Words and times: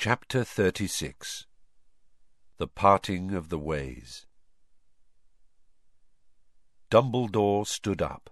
Chapter 0.00 0.44
36 0.44 1.46
The 2.58 2.68
Parting 2.68 3.34
of 3.34 3.48
the 3.48 3.58
Ways 3.58 4.26
Dumbledore 6.88 7.66
stood 7.66 8.00
up. 8.00 8.30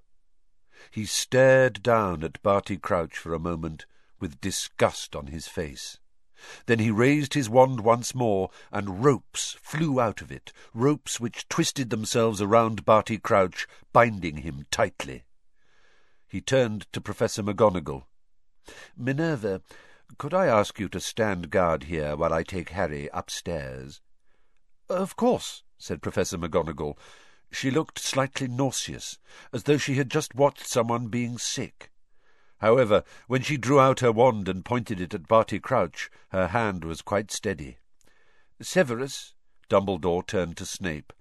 He 0.92 1.04
stared 1.06 1.82
down 1.82 2.22
at 2.22 2.40
Barty 2.40 2.76
Crouch 2.76 3.18
for 3.18 3.34
a 3.34 3.40
moment, 3.40 3.84
with 4.20 4.40
disgust 4.40 5.16
on 5.16 5.26
his 5.26 5.48
face. 5.48 5.98
Then 6.66 6.78
he 6.78 6.92
raised 6.92 7.34
his 7.34 7.50
wand 7.50 7.80
once 7.80 8.14
more, 8.14 8.50
and 8.70 9.02
ropes 9.02 9.56
flew 9.60 9.98
out 9.98 10.22
of 10.22 10.30
it, 10.30 10.52
ropes 10.72 11.18
which 11.18 11.48
twisted 11.48 11.90
themselves 11.90 12.40
around 12.40 12.84
Barty 12.84 13.18
Crouch, 13.18 13.66
binding 13.92 14.36
him 14.36 14.66
tightly. 14.70 15.24
He 16.28 16.40
turned 16.40 16.86
to 16.92 17.00
Professor 17.00 17.42
McGonagall. 17.42 18.04
Minerva, 18.96 19.62
could 20.18 20.32
I 20.32 20.46
ask 20.46 20.78
you 20.78 20.88
to 20.90 21.00
stand 21.00 21.50
guard 21.50 21.84
here 21.84 22.16
while 22.16 22.32
I 22.32 22.42
take 22.42 22.70
Harry 22.70 23.08
upstairs? 23.12 24.00
Of 24.88 25.16
course, 25.16 25.62
said 25.78 26.02
Professor 26.02 26.38
McGonagall. 26.38 26.96
She 27.50 27.70
looked 27.70 27.98
slightly 27.98 28.48
nauseous, 28.48 29.18
as 29.52 29.64
though 29.64 29.78
she 29.78 29.94
had 29.94 30.10
just 30.10 30.34
watched 30.34 30.66
someone 30.66 31.08
being 31.08 31.38
sick. 31.38 31.90
However, 32.58 33.04
when 33.26 33.42
she 33.42 33.56
drew 33.56 33.78
out 33.78 34.00
her 34.00 34.12
wand 34.12 34.48
and 34.48 34.64
pointed 34.64 35.00
it 35.00 35.12
at 35.12 35.28
Barty 35.28 35.58
Crouch, 35.58 36.10
her 36.30 36.48
hand 36.48 36.84
was 36.84 37.02
quite 37.02 37.30
steady. 37.30 37.78
Severus, 38.60 39.34
Dumbledore 39.68 40.26
turned 40.26 40.56
to 40.56 40.66
Snape, 40.66 41.12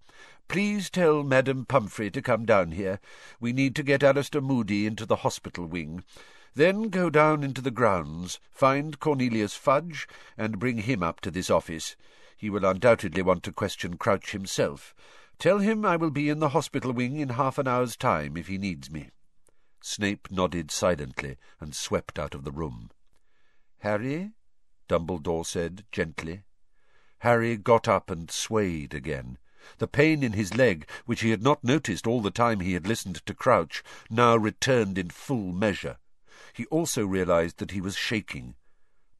please 0.47 0.89
tell 0.89 1.23
Madame 1.23 1.65
Pomfrey 1.65 2.11
to 2.11 2.21
come 2.21 2.45
down 2.45 2.71
here. 2.71 2.99
We 3.39 3.51
need 3.51 3.75
to 3.75 3.83
get 3.83 4.01
Alastor 4.01 4.41
Moody 4.41 4.85
into 4.85 5.05
the 5.05 5.17
hospital 5.17 5.65
wing. 5.65 6.03
Then 6.55 6.83
go 6.83 7.09
down 7.09 7.43
into 7.43 7.61
the 7.61 7.69
grounds, 7.69 8.39
find 8.49 8.97
Cornelius 8.99 9.55
Fudge, 9.55 10.07
and 10.37 10.57
bring 10.57 10.77
him 10.79 11.03
up 11.03 11.19
to 11.21 11.31
this 11.31 11.49
office. 11.49 11.97
He 12.37 12.49
will 12.49 12.63
undoubtedly 12.63 13.21
want 13.21 13.43
to 13.43 13.51
question 13.51 13.97
Crouch 13.97 14.31
himself. 14.31 14.95
Tell 15.37 15.59
him 15.59 15.85
I 15.85 15.97
will 15.97 16.11
be 16.11 16.29
in 16.29 16.39
the 16.39 16.49
hospital 16.49 16.93
wing 16.93 17.19
in 17.19 17.29
half 17.29 17.57
an 17.57 17.67
hour's 17.67 17.97
time 17.97 18.37
if 18.37 18.47
he 18.47 18.57
needs 18.57 18.89
me. 18.89 19.09
Snape 19.81 20.31
nodded 20.31 20.71
silently 20.71 21.35
and 21.59 21.75
swept 21.75 22.17
out 22.17 22.33
of 22.33 22.45
the 22.45 22.53
room. 22.53 22.89
Harry? 23.79 24.31
Dumbledore 24.87 25.45
said 25.45 25.83
gently. 25.91 26.43
Harry 27.19 27.57
got 27.57 27.89
up 27.89 28.09
and 28.09 28.31
swayed 28.31 28.93
again. 28.93 29.37
The 29.79 29.87
pain 29.87 30.23
in 30.23 30.33
his 30.33 30.55
leg, 30.55 30.87
which 31.05 31.19
he 31.19 31.31
had 31.31 31.43
not 31.43 31.65
noticed 31.65 32.07
all 32.07 32.21
the 32.21 32.31
time 32.31 32.61
he 32.61 32.73
had 32.73 32.87
listened 32.87 33.25
to 33.25 33.33
Crouch, 33.33 33.83
now 34.09 34.37
returned 34.37 34.97
in 34.97 35.09
full 35.09 35.51
measure. 35.51 35.97
He 36.55 36.65
also 36.67 37.05
realized 37.05 37.57
that 37.57 37.71
he 37.71 37.81
was 37.81 37.97
shaking. 37.97 38.55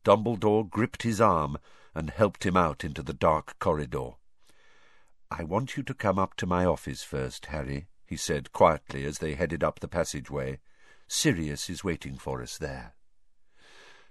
Dumbledore 0.06 0.70
gripped 0.70 1.04
his 1.04 1.20
arm 1.20 1.58
and 1.94 2.10
helped 2.10 2.46
him 2.46 2.56
out 2.56 2.86
into 2.86 3.04
the 3.04 3.14
dark 3.14 3.60
corridor. 3.60 4.12
I 5.30 5.44
want 5.44 5.76
you 5.76 5.84
to 5.84 5.94
come 5.94 6.18
up 6.18 6.36
to 6.38 6.46
my 6.46 6.64
office 6.64 7.04
first, 7.04 7.48
Harry, 7.48 7.88
he 8.06 8.16
said 8.16 8.54
quietly 8.54 9.04
as 9.04 9.18
they 9.18 9.36
headed 9.36 9.66
up 9.66 9.82
the 9.82 9.90
passageway. 9.90 10.60
Sirius 11.10 11.70
is 11.70 11.84
waiting 11.84 12.18
for 12.18 12.42
us 12.42 12.58
there. 12.58 12.94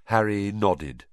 Harry 0.04 0.52
nodded. 0.52 1.06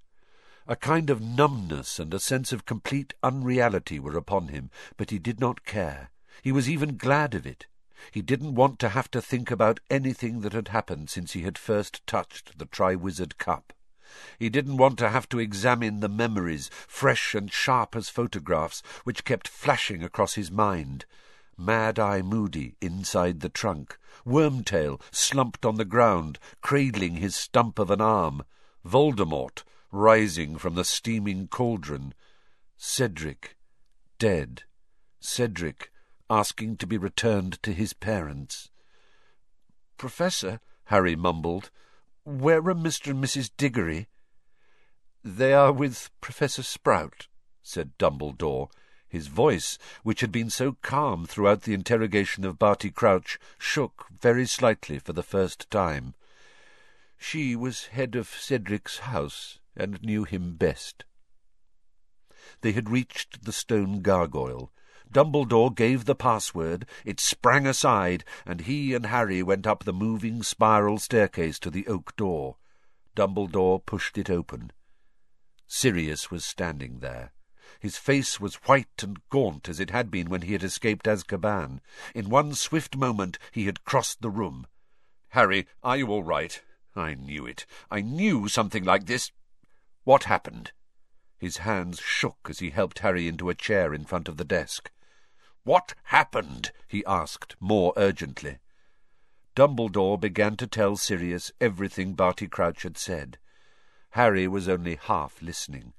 A 0.67 0.75
kind 0.75 1.09
of 1.09 1.21
numbness 1.21 1.97
and 1.97 2.13
a 2.13 2.19
sense 2.19 2.51
of 2.51 2.65
complete 2.65 3.13
unreality 3.23 4.01
were 4.01 4.17
upon 4.17 4.49
him, 4.49 4.69
but 4.97 5.11
he 5.11 5.17
did 5.17 5.39
not 5.39 5.63
care. 5.63 6.11
He 6.41 6.51
was 6.51 6.69
even 6.69 6.97
glad 6.97 7.33
of 7.33 7.47
it. 7.47 7.67
He 8.09 8.21
didn't 8.21 8.55
want 8.55 8.79
to 8.79 8.89
have 8.89 9.11
to 9.11 9.21
think 9.21 9.51
about 9.51 9.79
anything 9.89 10.41
that 10.41 10.53
had 10.53 10.69
happened 10.69 11.09
since 11.09 11.33
he 11.33 11.41
had 11.41 11.57
first 11.57 12.05
touched 12.07 12.57
the 12.57 12.65
Triwizard 12.65 13.37
Cup. 13.37 13.73
He 14.39 14.49
didn't 14.49 14.77
want 14.77 14.97
to 14.99 15.09
have 15.09 15.29
to 15.29 15.39
examine 15.39 15.99
the 15.99 16.09
memories, 16.09 16.69
fresh 16.87 17.35
and 17.35 17.51
sharp 17.51 17.95
as 17.95 18.09
photographs, 18.09 18.81
which 19.03 19.23
kept 19.23 19.47
flashing 19.47 20.03
across 20.03 20.33
his 20.33 20.51
mind. 20.51 21.05
Mad-Eye 21.57 22.21
Moody 22.21 22.75
inside 22.81 23.41
the 23.41 23.49
trunk, 23.49 23.97
Wormtail 24.25 24.99
slumped 25.11 25.65
on 25.65 25.75
the 25.75 25.85
ground, 25.85 26.39
cradling 26.61 27.17
his 27.17 27.35
stump 27.35 27.77
of 27.77 27.91
an 27.91 28.01
arm, 28.01 28.43
Voldemort 28.83 29.63
rising 29.91 30.57
from 30.57 30.75
the 30.75 30.85
steaming 30.85 31.47
cauldron, 31.47 32.13
Cedric 32.77 33.57
dead, 34.17 34.63
Cedric 35.19 35.90
asking 36.31 36.77
to 36.77 36.87
be 36.87 36.97
returned 36.97 37.61
to 37.61 37.73
his 37.73 37.91
parents. 37.91 38.71
Professor, 39.97 40.61
Harry 40.85 41.15
mumbled, 41.15 41.69
where 42.23 42.59
are 42.59 42.73
Mr. 42.73 43.11
and 43.11 43.21
Mrs. 43.21 43.51
Diggory? 43.57 44.07
They 45.23 45.53
are 45.53 45.73
with 45.73 46.09
Professor 46.21 46.63
Sprout, 46.63 47.27
said 47.61 47.97
Dumbledore, 47.97 48.69
his 49.09 49.27
voice, 49.27 49.77
which 50.03 50.21
had 50.21 50.31
been 50.31 50.49
so 50.49 50.77
calm 50.81 51.25
throughout 51.25 51.63
the 51.63 51.73
interrogation 51.73 52.45
of 52.45 52.57
Barty 52.57 52.89
Crouch, 52.89 53.37
shook 53.57 54.07
very 54.17 54.45
slightly 54.45 54.99
for 54.99 55.11
the 55.11 55.23
first 55.23 55.69
time. 55.69 56.15
She 57.17 57.57
was 57.57 57.87
head 57.87 58.15
of 58.15 58.29
Cedric's 58.29 58.99
house, 58.99 59.59
and 59.75 60.01
knew 60.01 60.23
him 60.23 60.55
best. 60.55 61.03
They 62.61 62.71
had 62.71 62.89
reached 62.89 63.43
the 63.43 63.51
stone 63.51 64.01
gargoyle. 64.01 64.71
Dumbledore 65.11 65.75
gave 65.75 66.05
the 66.05 66.15
password, 66.15 66.85
it 67.03 67.19
sprang 67.19 67.67
aside, 67.67 68.23
and 68.45 68.61
he 68.61 68.93
and 68.93 69.07
Harry 69.07 69.43
went 69.43 69.67
up 69.67 69.83
the 69.83 69.91
moving 69.91 70.41
spiral 70.41 70.97
staircase 70.97 71.59
to 71.59 71.69
the 71.69 71.85
oak 71.87 72.15
door. 72.15 72.55
Dumbledore 73.13 73.85
pushed 73.85 74.17
it 74.17 74.29
open. 74.29 74.71
Sirius 75.67 76.31
was 76.31 76.45
standing 76.45 76.99
there. 76.99 77.33
His 77.81 77.97
face 77.97 78.39
was 78.39 78.55
white 78.55 79.03
and 79.03 79.19
gaunt 79.29 79.67
as 79.67 79.81
it 79.81 79.89
had 79.89 80.09
been 80.09 80.29
when 80.29 80.43
he 80.43 80.53
had 80.53 80.63
escaped 80.63 81.07
Azkaban. 81.07 81.81
In 82.15 82.29
one 82.29 82.53
swift 82.53 82.95
moment 82.95 83.37
he 83.51 83.65
had 83.65 83.83
crossed 83.83 84.21
the 84.21 84.29
room. 84.29 84.65
Harry, 85.29 85.67
are 85.83 85.97
you 85.97 86.07
all 86.07 86.23
right? 86.23 86.61
I 86.95 87.15
knew 87.15 87.45
it. 87.45 87.65
I 87.89 87.99
knew 87.99 88.47
something 88.47 88.85
like 88.85 89.07
this. 89.07 89.31
What 90.03 90.25
happened? 90.25 90.71
His 91.37 91.57
hands 91.57 91.99
shook 91.99 92.47
as 92.49 92.59
he 92.59 92.69
helped 92.69 92.99
Harry 92.99 93.27
into 93.27 93.49
a 93.49 93.55
chair 93.55 93.93
in 93.93 94.05
front 94.05 94.29
of 94.29 94.37
the 94.37 94.45
desk. 94.45 94.89
What 95.63 95.93
happened? 96.05 96.71
he 96.87 97.05
asked, 97.05 97.55
more 97.59 97.93
urgently. 97.95 98.57
Dumbledore 99.55 100.19
began 100.19 100.57
to 100.57 100.67
tell 100.67 100.95
Sirius 100.97 101.51
everything 101.61 102.13
Barty 102.13 102.47
Crouch 102.47 102.83
had 102.83 102.97
said. 102.97 103.37
Harry 104.11 104.47
was 104.47 104.67
only 104.67 104.95
half 104.95 105.41
listening. 105.41 105.93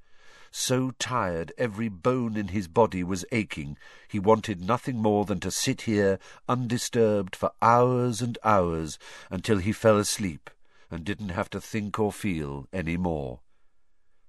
So 0.50 0.91
tired 0.99 1.53
every 1.56 1.89
bone 1.89 2.37
in 2.37 2.49
his 2.49 2.69
body 2.69 3.03
was 3.03 3.25
aching, 3.33 3.78
he 4.09 4.19
wanted 4.19 4.61
nothing 4.61 4.99
more 4.99 5.25
than 5.25 5.41
to 5.41 5.50
sit 5.50 5.83
here 5.83 6.19
undisturbed 6.49 7.34
for 7.34 7.53
hours 7.62 8.21
and 8.21 8.37
hours 8.44 8.99
until 9.31 9.59
he 9.59 9.73
fell 9.73 9.97
asleep 9.97 10.50
and 10.91 11.05
didn't 11.05 11.31
have 11.31 11.49
to 11.50 11.61
think 11.61 11.99
or 11.99 12.12
feel 12.12 12.69
any 12.73 12.99
more. 12.99 13.41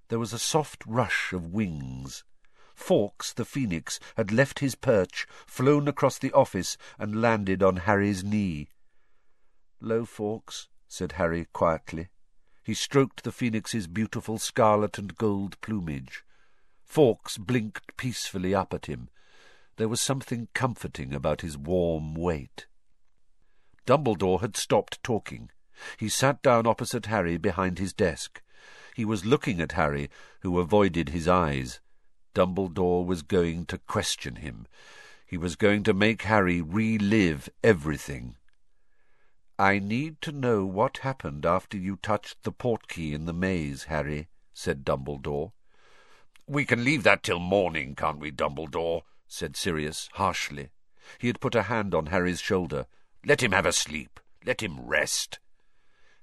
There 0.07 0.19
was 0.19 0.31
a 0.31 0.39
soft 0.39 0.85
rush 0.85 1.33
of 1.33 1.53
wings. 1.53 2.23
Fawkes, 2.73 3.33
the 3.33 3.45
phoenix, 3.45 3.99
had 4.17 4.31
left 4.31 4.59
his 4.59 4.75
perch, 4.75 5.27
flown 5.45 5.87
across 5.87 6.17
the 6.17 6.31
office, 6.31 6.77
and 6.97 7.21
landed 7.21 7.61
on 7.61 7.77
Harry's 7.77 8.23
knee. 8.23 8.69
Lo, 9.79 10.05
Fawkes, 10.05 10.69
said 10.87 11.13
Harry 11.13 11.45
quietly. 11.53 12.09
He 12.63 12.73
stroked 12.73 13.23
the 13.23 13.31
phoenix's 13.31 13.87
beautiful 13.87 14.37
scarlet 14.37 14.97
and 14.97 15.17
gold 15.17 15.59
plumage. 15.61 16.23
Fawkes 16.83 17.37
blinked 17.37 17.97
peacefully 17.97 18.55
up 18.55 18.73
at 18.73 18.85
him. 18.85 19.09
There 19.77 19.89
was 19.89 19.99
something 19.99 20.47
comforting 20.53 21.13
about 21.13 21.41
his 21.41 21.57
warm 21.57 22.13
weight. 22.13 22.67
Dumbledore 23.85 24.41
had 24.41 24.55
stopped 24.55 25.03
talking. 25.03 25.49
He 25.97 26.07
sat 26.07 26.41
down 26.41 26.67
opposite 26.67 27.07
Harry 27.07 27.37
behind 27.37 27.79
his 27.79 27.93
desk. 27.93 28.41
He 28.95 29.03
was 29.03 29.25
looking 29.25 29.59
at 29.59 29.73
Harry, 29.73 30.09
who 30.41 30.59
avoided 30.59 31.09
his 31.09 31.27
eyes. 31.27 31.81
Dumbledore 32.33 33.05
was 33.05 33.21
going 33.21 33.65
to 33.67 33.77
question 33.77 34.37
him. 34.37 34.67
He 35.25 35.37
was 35.37 35.55
going 35.55 35.83
to 35.83 35.93
make 35.93 36.23
Harry 36.23 36.61
relive 36.61 37.49
everything. 37.63 38.35
I 39.59 39.79
need 39.79 40.19
to 40.21 40.31
know 40.31 40.65
what 40.65 40.97
happened 40.99 41.45
after 41.45 41.77
you 41.77 41.95
touched 41.95 42.43
the 42.43 42.51
portkey 42.51 43.13
in 43.13 43.25
the 43.25 43.33
maze, 43.33 43.83
Harry, 43.83 44.29
said 44.53 44.83
Dumbledore. 44.83 45.51
We 46.47 46.65
can 46.65 46.83
leave 46.83 47.03
that 47.03 47.23
till 47.23 47.39
morning, 47.39 47.95
can't 47.95 48.19
we, 48.19 48.31
Dumbledore? 48.31 49.03
said 49.27 49.55
Sirius 49.55 50.09
harshly. 50.13 50.69
He 51.19 51.27
had 51.27 51.39
put 51.39 51.55
a 51.55 51.63
hand 51.63 51.93
on 51.93 52.07
Harry's 52.07 52.41
shoulder. 52.41 52.87
Let 53.25 53.41
him 53.41 53.51
have 53.51 53.65
a 53.65 53.71
sleep. 53.71 54.19
Let 54.45 54.61
him 54.61 54.79
rest. 54.81 55.39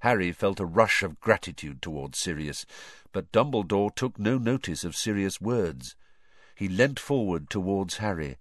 Harry 0.01 0.33
felt 0.33 0.61
a 0.61 0.67
rush 0.67 1.03
of 1.03 1.21
gratitude 1.21 1.83
towards 1.83 2.19
Sirius, 2.19 2.67
but 3.13 3.33
Dumbledore 3.33 3.95
took 3.95 4.19
no 4.19 4.39
notice 4.39 4.83
of 4.85 4.97
Sirius' 4.97 5.41
words. 5.41 5.95
He 6.61 6.69
leant 6.69 7.01
forward 7.01 7.49
towards 7.49 7.97
Harry. 8.05 8.37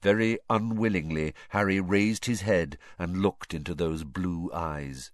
Very 0.00 0.38
unwillingly, 0.48 1.34
Harry 1.50 1.80
raised 1.80 2.24
his 2.24 2.40
head 2.40 2.78
and 2.98 3.20
looked 3.20 3.52
into 3.52 3.74
those 3.74 4.04
blue 4.04 4.50
eyes. 4.54 5.10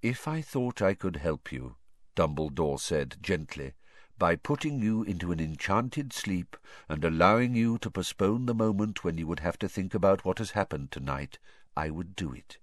If 0.00 0.26
I 0.26 0.40
thought 0.40 0.80
I 0.80 0.94
could 0.94 1.16
help 1.16 1.52
you, 1.52 1.76
Dumbledore 2.16 2.80
said 2.80 3.18
gently, 3.20 3.74
by 4.16 4.36
putting 4.36 4.80
you 4.80 5.02
into 5.02 5.30
an 5.30 5.38
enchanted 5.38 6.14
sleep 6.14 6.56
and 6.88 7.04
allowing 7.04 7.54
you 7.54 7.76
to 7.80 7.90
postpone 7.90 8.46
the 8.46 8.54
moment 8.54 9.04
when 9.04 9.18
you 9.18 9.26
would 9.26 9.40
have 9.40 9.58
to 9.58 9.68
think 9.68 9.92
about 9.92 10.24
what 10.24 10.38
has 10.38 10.52
happened 10.52 10.90
tonight, 10.90 11.38
I 11.76 11.90
would 11.90 12.16
do 12.16 12.32
it. 12.32 12.56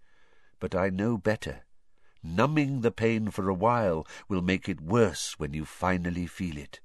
But 0.59 0.73
I 0.73 0.89
know 0.89 1.19
better. 1.19 1.65
Numbing 2.23 2.81
the 2.81 2.89
pain 2.89 3.29
for 3.29 3.47
a 3.47 3.53
while 3.53 4.07
will 4.27 4.41
make 4.41 4.67
it 4.67 4.81
worse 4.81 5.38
when 5.38 5.53
you 5.53 5.65
finally 5.65 6.25
feel 6.25 6.57
it. 6.57 6.79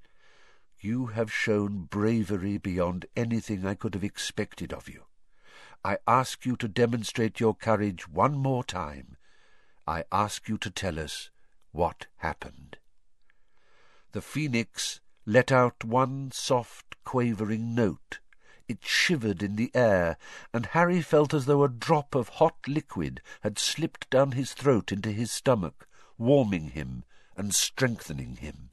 You 0.83 1.07
have 1.07 1.31
shown 1.31 1.83
bravery 1.83 2.57
beyond 2.57 3.05
anything 3.15 3.67
I 3.67 3.75
could 3.75 3.93
have 3.93 4.03
expected 4.03 4.73
of 4.73 4.89
you. 4.89 5.03
I 5.85 5.99
ask 6.07 6.43
you 6.43 6.55
to 6.57 6.67
demonstrate 6.67 7.39
your 7.39 7.53
courage 7.53 8.07
one 8.07 8.33
more 8.33 8.63
time. 8.63 9.17
I 9.85 10.05
ask 10.11 10.49
you 10.49 10.57
to 10.57 10.71
tell 10.71 10.99
us 10.99 11.29
what 11.71 12.07
happened. 12.17 12.77
The 14.11 14.23
phoenix 14.23 15.01
let 15.23 15.51
out 15.51 15.83
one 15.83 16.31
soft, 16.31 16.95
quavering 17.03 17.75
note. 17.75 18.19
It 18.67 18.83
shivered 18.83 19.43
in 19.43 19.57
the 19.57 19.69
air, 19.75 20.17
and 20.51 20.65
Harry 20.67 21.03
felt 21.03 21.31
as 21.31 21.45
though 21.45 21.63
a 21.63 21.69
drop 21.69 22.15
of 22.15 22.29
hot 22.29 22.57
liquid 22.67 23.21
had 23.41 23.59
slipped 23.59 24.09
down 24.09 24.31
his 24.31 24.53
throat 24.53 24.91
into 24.91 25.11
his 25.11 25.31
stomach, 25.31 25.87
warming 26.17 26.69
him 26.69 27.03
and 27.37 27.53
strengthening 27.53 28.37
him. 28.37 28.70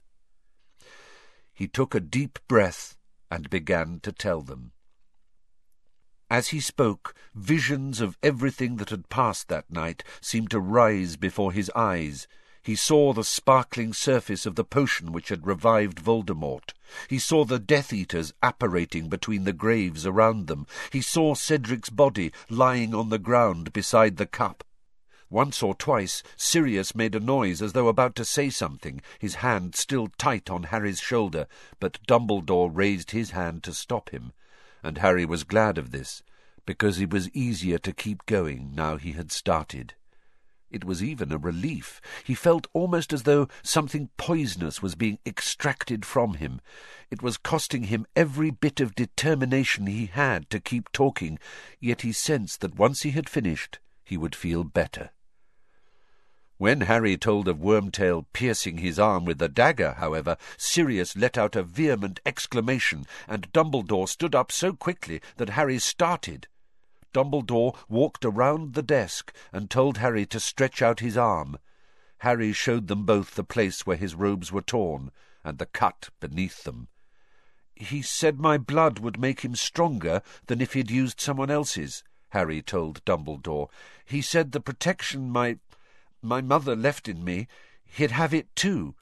He 1.59 1.67
took 1.67 1.93
a 1.93 1.99
deep 1.99 2.39
breath 2.47 2.95
and 3.29 3.49
began 3.49 3.99
to 4.03 4.13
tell 4.13 4.41
them. 4.41 4.71
As 6.29 6.47
he 6.55 6.61
spoke, 6.61 7.13
visions 7.35 7.99
of 7.99 8.17
everything 8.23 8.77
that 8.77 8.91
had 8.91 9.09
passed 9.09 9.49
that 9.49 9.69
night 9.69 10.01
seemed 10.21 10.51
to 10.51 10.61
rise 10.61 11.17
before 11.17 11.51
his 11.51 11.69
eyes. 11.75 12.29
He 12.63 12.77
saw 12.77 13.11
the 13.11 13.25
sparkling 13.25 13.91
surface 13.91 14.45
of 14.45 14.55
the 14.55 14.63
potion 14.63 15.11
which 15.11 15.27
had 15.27 15.45
revived 15.45 15.99
Voldemort. 15.99 16.73
He 17.09 17.19
saw 17.19 17.43
the 17.43 17.59
Death 17.59 17.91
Eaters 17.91 18.31
apparating 18.41 19.09
between 19.09 19.43
the 19.43 19.51
graves 19.51 20.05
around 20.05 20.47
them. 20.47 20.65
He 20.93 21.01
saw 21.01 21.35
Cedric's 21.35 21.89
body 21.89 22.31
lying 22.49 22.95
on 22.95 23.09
the 23.09 23.19
ground 23.19 23.73
beside 23.73 24.15
the 24.15 24.25
cup. 24.25 24.63
Once 25.29 25.61
or 25.61 25.75
twice 25.75 26.23
Sirius 26.35 26.95
made 26.95 27.13
a 27.13 27.19
noise 27.19 27.61
as 27.61 27.73
though 27.73 27.87
about 27.87 28.15
to 28.15 28.25
say 28.25 28.49
something, 28.49 29.01
his 29.19 29.35
hand 29.35 29.75
still 29.75 30.07
tight 30.17 30.49
on 30.49 30.63
Harry's 30.63 30.99
shoulder, 30.99 31.47
but 31.79 31.99
Dumbledore 32.07 32.71
raised 32.73 33.11
his 33.11 33.31
hand 33.31 33.63
to 33.63 33.73
stop 33.73 34.09
him 34.09 34.33
and 34.83 34.99
Harry 34.99 35.25
was 35.25 35.43
glad 35.43 35.77
of 35.77 35.91
this, 35.91 36.23
because 36.65 36.99
it 36.99 37.11
was 37.11 37.29
easier 37.31 37.77
to 37.79 37.93
keep 37.93 38.25
going 38.25 38.71
now 38.73 38.97
he 38.97 39.13
had 39.13 39.31
started. 39.31 39.93
It 40.71 40.85
was 40.85 41.03
even 41.03 41.31
a 41.31 41.37
relief. 41.37 41.99
He 42.23 42.35
felt 42.35 42.67
almost 42.73 43.11
as 43.11 43.23
though 43.23 43.47
something 43.63 44.09
poisonous 44.17 44.81
was 44.81 44.93
being 44.93 45.17
extracted 45.25 46.05
from 46.05 46.35
him. 46.35 46.61
It 47.09 47.23
was 47.23 47.37
costing 47.37 47.85
him 47.85 48.05
every 48.15 48.51
bit 48.51 48.79
of 48.79 48.93
determination 48.93 49.87
he 49.87 50.05
had 50.05 50.47
to 50.51 50.59
keep 50.59 50.91
talking, 50.91 51.39
yet 51.79 52.01
he 52.01 52.11
sensed 52.11 52.61
that 52.61 52.77
once 52.77 53.01
he 53.01 53.11
had 53.11 53.27
finished, 53.27 53.79
he 54.03 54.15
would 54.15 54.35
feel 54.35 54.63
better. 54.63 55.09
When 56.59 56.81
Harry 56.81 57.15
told 57.15 57.47
of 57.47 57.59
Wormtail 57.59 58.25
piercing 58.33 58.79
his 58.79 58.99
arm 58.99 59.23
with 59.23 59.37
the 59.37 59.47
dagger, 59.47 59.93
however, 59.93 60.35
Sirius 60.57 61.15
let 61.15 61.37
out 61.37 61.55
a 61.55 61.63
vehement 61.63 62.19
exclamation, 62.25 63.05
and 63.29 63.49
Dumbledore 63.53 64.09
stood 64.09 64.35
up 64.35 64.51
so 64.51 64.73
quickly 64.73 65.21
that 65.37 65.51
Harry 65.51 65.79
started. 65.79 66.49
Dumbledore 67.13 67.77
walked 67.87 68.25
around 68.25 68.73
the 68.73 68.83
desk 68.83 69.33
and 69.53 69.69
told 69.69 69.99
Harry 69.99 70.25
to 70.25 70.39
stretch 70.41 70.81
out 70.81 70.99
his 70.99 71.15
arm. 71.15 71.57
Harry 72.17 72.51
showed 72.51 72.87
them 72.87 73.05
both 73.05 73.35
the 73.35 73.45
place 73.45 73.85
where 73.85 73.95
his 73.95 74.13
robes 74.13 74.51
were 74.51 74.61
torn, 74.61 75.11
and 75.45 75.59
the 75.59 75.65
cut 75.65 76.09
beneath 76.19 76.65
them. 76.65 76.89
He 77.73 78.01
said 78.01 78.37
my 78.37 78.57
blood 78.57 78.99
would 78.99 79.17
make 79.17 79.45
him 79.45 79.55
stronger 79.55 80.21
than 80.47 80.59
if 80.59 80.73
he'd 80.73 80.91
used 80.91 81.21
someone 81.21 81.49
else's, 81.49 82.03
Harry 82.31 82.61
told 82.61 83.05
Dumbledore. 83.05 83.69
He 84.03 84.21
said 84.21 84.51
the 84.51 84.59
protection 84.59 85.29
my 85.29 85.57
my 86.21 86.41
mother 86.41 86.75
left 86.75 87.07
in 87.07 87.23
me, 87.23 87.47
he'd 87.83 88.11
have 88.11 88.33
it 88.33 88.55
too. 88.55 88.95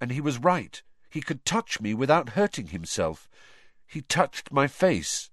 And 0.00 0.10
he 0.10 0.20
was 0.20 0.38
right. 0.38 0.82
He 1.08 1.20
could 1.20 1.44
touch 1.44 1.80
me 1.80 1.94
without 1.94 2.30
hurting 2.30 2.68
himself. 2.68 3.28
He 3.86 4.02
touched 4.02 4.52
my 4.52 4.66
face. 4.66 5.30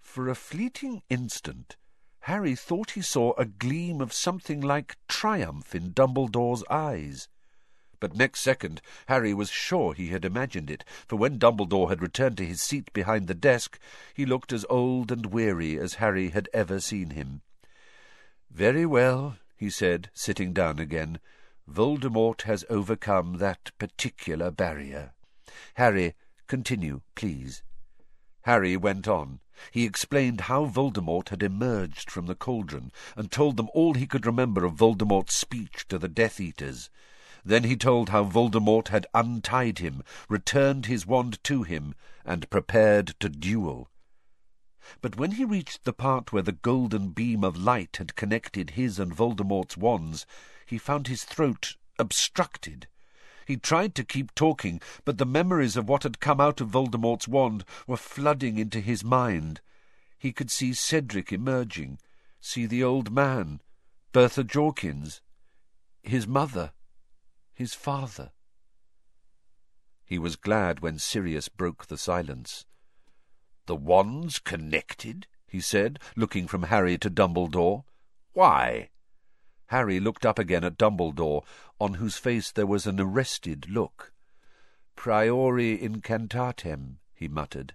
For 0.00 0.28
a 0.28 0.34
fleeting 0.34 1.02
instant, 1.10 1.76
Harry 2.20 2.54
thought 2.54 2.92
he 2.92 3.02
saw 3.02 3.32
a 3.34 3.44
gleam 3.44 4.00
of 4.00 4.12
something 4.12 4.60
like 4.60 4.96
triumph 5.08 5.74
in 5.74 5.92
Dumbledore's 5.92 6.64
eyes. 6.70 7.28
But 8.00 8.14
next 8.14 8.40
second 8.40 8.80
Harry 9.06 9.34
was 9.34 9.50
sure 9.50 9.92
he 9.92 10.08
had 10.08 10.24
imagined 10.24 10.70
it, 10.70 10.84
for 11.06 11.16
when 11.16 11.38
Dumbledore 11.38 11.88
had 11.88 12.00
returned 12.00 12.36
to 12.36 12.46
his 12.46 12.62
seat 12.62 12.92
behind 12.92 13.26
the 13.26 13.34
desk, 13.34 13.78
he 14.14 14.24
looked 14.24 14.52
as 14.52 14.64
old 14.70 15.10
and 15.10 15.26
weary 15.26 15.78
as 15.78 15.94
Harry 15.94 16.30
had 16.30 16.48
ever 16.52 16.80
seen 16.80 17.10
him. 17.10 17.42
Very 18.50 18.86
well, 18.86 19.36
he 19.58 19.68
said, 19.68 20.08
sitting 20.14 20.52
down 20.52 20.78
again. 20.78 21.18
Voldemort 21.68 22.42
has 22.42 22.64
overcome 22.70 23.38
that 23.38 23.72
particular 23.78 24.50
barrier. 24.50 25.12
Harry, 25.74 26.14
continue, 26.46 27.02
please. 27.14 27.62
Harry 28.42 28.76
went 28.76 29.06
on. 29.06 29.40
He 29.72 29.84
explained 29.84 30.42
how 30.42 30.66
Voldemort 30.66 31.30
had 31.30 31.42
emerged 31.42 32.10
from 32.10 32.26
the 32.26 32.36
cauldron, 32.36 32.92
and 33.16 33.30
told 33.30 33.56
them 33.56 33.68
all 33.74 33.94
he 33.94 34.06
could 34.06 34.24
remember 34.24 34.64
of 34.64 34.74
Voldemort's 34.74 35.34
speech 35.34 35.86
to 35.88 35.98
the 35.98 36.08
Death 36.08 36.40
Eaters. 36.40 36.88
Then 37.44 37.64
he 37.64 37.76
told 37.76 38.10
how 38.10 38.24
Voldemort 38.24 38.88
had 38.88 39.06
untied 39.12 39.80
him, 39.80 40.02
returned 40.28 40.86
his 40.86 41.06
wand 41.06 41.42
to 41.44 41.64
him, 41.64 41.94
and 42.24 42.48
prepared 42.50 43.14
to 43.20 43.28
duel. 43.28 43.90
But 45.00 45.16
when 45.16 45.32
he 45.32 45.44
reached 45.44 45.84
the 45.84 45.92
part 45.92 46.32
where 46.32 46.42
the 46.42 46.52
golden 46.52 47.10
beam 47.10 47.44
of 47.44 47.56
light 47.56 47.96
had 47.96 48.16
connected 48.16 48.70
his 48.70 48.98
and 48.98 49.14
Voldemort's 49.14 49.76
wands, 49.76 50.24
he 50.64 50.78
found 50.78 51.08
his 51.08 51.24
throat 51.24 51.76
obstructed. 51.98 52.86
He 53.46 53.56
tried 53.56 53.94
to 53.94 54.04
keep 54.04 54.34
talking, 54.34 54.80
but 55.04 55.18
the 55.18 55.24
memories 55.24 55.76
of 55.76 55.88
what 55.88 56.02
had 56.02 56.20
come 56.20 56.40
out 56.40 56.60
of 56.60 56.68
Voldemort's 56.68 57.26
wand 57.26 57.64
were 57.86 57.96
flooding 57.96 58.58
into 58.58 58.80
his 58.80 59.02
mind. 59.02 59.60
He 60.18 60.32
could 60.32 60.50
see 60.50 60.74
Cedric 60.74 61.32
emerging, 61.32 61.98
see 62.40 62.66
the 62.66 62.84
old 62.84 63.10
man, 63.10 63.60
Bertha 64.12 64.44
Jorkins, 64.44 65.20
his 66.02 66.26
mother, 66.26 66.72
his 67.54 67.74
father. 67.74 68.32
He 70.04 70.18
was 70.18 70.36
glad 70.36 70.80
when 70.80 70.98
Sirius 70.98 71.48
broke 71.48 71.86
the 71.86 71.98
silence. 71.98 72.64
The 73.68 73.76
wands 73.76 74.38
connected? 74.38 75.26
he 75.46 75.60
said, 75.60 75.98
looking 76.16 76.48
from 76.48 76.62
Harry 76.64 76.96
to 76.96 77.10
Dumbledore. 77.10 77.84
Why? 78.32 78.88
Harry 79.66 80.00
looked 80.00 80.24
up 80.24 80.38
again 80.38 80.64
at 80.64 80.78
Dumbledore, 80.78 81.44
on 81.78 81.94
whose 81.94 82.16
face 82.16 82.50
there 82.50 82.66
was 82.66 82.86
an 82.86 82.98
arrested 82.98 83.68
look. 83.68 84.14
Priori 84.96 85.76
incantatem, 85.76 86.96
he 87.14 87.28
muttered. 87.28 87.74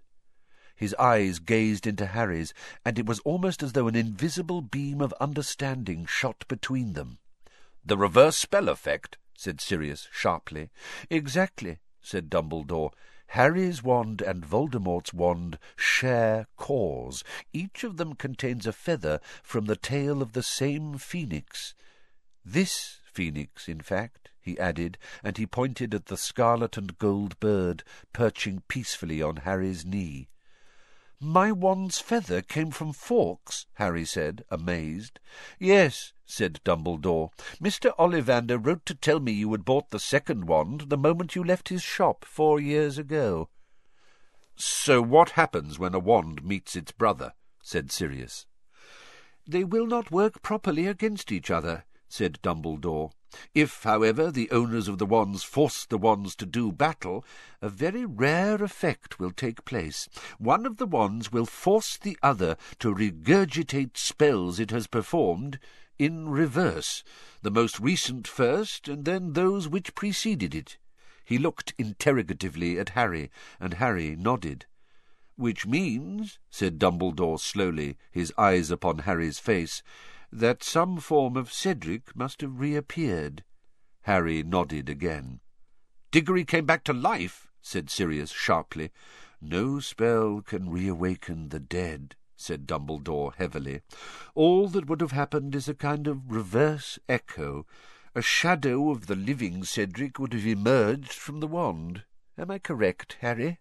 His 0.75 0.95
eyes 0.95 1.37
gazed 1.37 1.85
into 1.85 2.07
Harry's, 2.07 2.55
and 2.83 2.97
it 2.97 3.05
was 3.05 3.19
almost 3.19 3.61
as 3.61 3.73
though 3.73 3.87
an 3.87 3.95
invisible 3.95 4.63
beam 4.63 4.99
of 4.99 5.13
understanding 5.21 6.07
shot 6.07 6.43
between 6.47 6.93
them. 6.93 7.19
The 7.85 7.97
reverse 7.97 8.37
spell 8.37 8.67
effect, 8.67 9.19
said 9.37 9.61
Sirius 9.61 10.07
sharply. 10.11 10.71
Exactly, 11.11 11.77
said 12.01 12.31
Dumbledore. 12.31 12.93
Harry's 13.27 13.81
wand 13.81 14.21
and 14.21 14.45
Voldemort's 14.45 15.13
wand 15.13 15.57
share 15.75 16.47
cores. 16.57 17.23
Each 17.51 17.83
of 17.83 17.97
them 17.97 18.15
contains 18.15 18.67
a 18.67 18.73
feather 18.73 19.19
from 19.41 19.65
the 19.65 19.75
tail 19.75 20.21
of 20.21 20.33
the 20.33 20.43
same 20.43 20.97
phoenix. 20.97 21.73
This 22.45 22.99
phoenix, 23.11 23.67
in 23.67 23.81
fact, 23.81 24.29
he 24.41 24.59
added, 24.59 24.97
and 25.23 25.37
he 25.37 25.47
pointed 25.47 25.93
at 25.93 26.07
the 26.07 26.17
scarlet 26.17 26.77
and 26.77 26.97
gold 26.97 27.39
bird 27.39 27.83
perching 28.11 28.61
peacefully 28.67 29.21
on 29.21 29.37
Harry's 29.37 29.85
knee. 29.85 30.27
My 31.23 31.53
wand's 31.53 31.99
feather 31.99 32.41
came 32.41 32.69
from 32.69 32.91
Fawkes, 32.91 33.65
Harry 33.75 34.03
said, 34.03 34.43
amazed. 34.51 35.21
Yes, 35.57 36.11
said 36.25 36.59
Dumbledore. 36.65 37.29
Mr. 37.61 37.95
Ollivander 37.97 38.57
wrote 38.57 38.85
to 38.87 38.93
tell 38.93 39.21
me 39.21 39.31
you 39.31 39.49
had 39.53 39.63
bought 39.63 39.89
the 39.91 40.01
second 40.01 40.47
wand 40.47 40.89
the 40.89 40.97
moment 40.97 41.33
you 41.33 41.41
left 41.41 41.69
his 41.69 41.81
shop 41.81 42.25
four 42.25 42.59
years 42.59 42.97
ago. 42.97 43.47
So 44.57 45.01
what 45.01 45.29
happens 45.29 45.79
when 45.79 45.95
a 45.95 45.99
wand 45.99 46.43
meets 46.43 46.75
its 46.75 46.91
brother? 46.91 47.31
said 47.61 47.89
Sirius. 47.89 48.45
They 49.47 49.63
will 49.63 49.87
not 49.87 50.11
work 50.11 50.41
properly 50.41 50.87
against 50.87 51.31
each 51.31 51.49
other, 51.49 51.85
said 52.09 52.39
Dumbledore. 52.43 53.11
If, 53.53 53.83
however, 53.83 54.31
the 54.31 54.51
owners 54.51 54.87
of 54.87 54.97
the 54.97 55.05
wands 55.05 55.43
force 55.43 55.85
the 55.85 55.97
wands 55.97 56.35
to 56.35 56.45
do 56.45 56.71
battle, 56.71 57.25
a 57.61 57.69
very 57.69 58.05
rare 58.05 58.63
effect 58.63 59.19
will 59.19 59.31
take 59.31 59.65
place. 59.65 60.07
One 60.37 60.65
of 60.65 60.77
the 60.77 60.85
wands 60.85 61.31
will 61.31 61.45
force 61.45 61.97
the 61.97 62.17
other 62.21 62.57
to 62.79 62.93
regurgitate 62.93 63.97
spells 63.97 64.59
it 64.59 64.71
has 64.71 64.87
performed 64.87 65.59
in 65.99 66.29
reverse, 66.29 67.03
the 67.41 67.51
most 67.51 67.79
recent 67.79 68.27
first, 68.27 68.87
and 68.87 69.05
then 69.05 69.33
those 69.33 69.67
which 69.67 69.95
preceded 69.95 70.53
it. 70.55 70.77
He 71.23 71.37
looked 71.37 71.73
interrogatively 71.77 72.77
at 72.77 72.89
Harry, 72.89 73.31
and 73.59 73.75
Harry 73.75 74.15
nodded. 74.15 74.65
Which 75.35 75.65
means, 75.65 76.39
said 76.49 76.77
Dumbledore 76.77 77.39
slowly, 77.39 77.97
his 78.11 78.33
eyes 78.37 78.69
upon 78.69 78.99
Harry's 78.99 79.39
face, 79.39 79.81
that 80.33 80.63
some 80.63 80.97
form 80.97 81.37
of 81.37 81.53
Cedric 81.53 82.15
must 82.15 82.41
have 82.41 82.59
reappeared. 82.59 83.43
Harry 84.01 84.41
nodded 84.41 84.89
again. 84.89 85.39
Diggory 86.11 86.43
came 86.43 86.65
back 86.65 86.83
to 86.85 86.93
life, 86.93 87.51
said 87.61 87.89
Sirius 87.89 88.31
sharply. 88.31 88.91
No 89.39 89.79
spell 89.79 90.41
can 90.41 90.71
reawaken 90.71 91.49
the 91.49 91.59
dead, 91.59 92.15
said 92.35 92.65
Dumbledore 92.65 93.35
heavily. 93.35 93.81
All 94.33 94.67
that 94.69 94.87
would 94.87 95.01
have 95.01 95.11
happened 95.11 95.53
is 95.53 95.69
a 95.69 95.75
kind 95.75 96.07
of 96.07 96.31
reverse 96.31 96.97
echo. 97.07 97.67
A 98.15 98.21
shadow 98.21 98.89
of 98.89 99.05
the 99.05 99.15
living 99.15 99.63
Cedric 99.63 100.17
would 100.17 100.33
have 100.33 100.47
emerged 100.47 101.13
from 101.13 101.41
the 101.41 101.47
wand. 101.47 102.05
Am 102.37 102.49
I 102.49 102.57
correct, 102.57 103.17
Harry? 103.21 103.59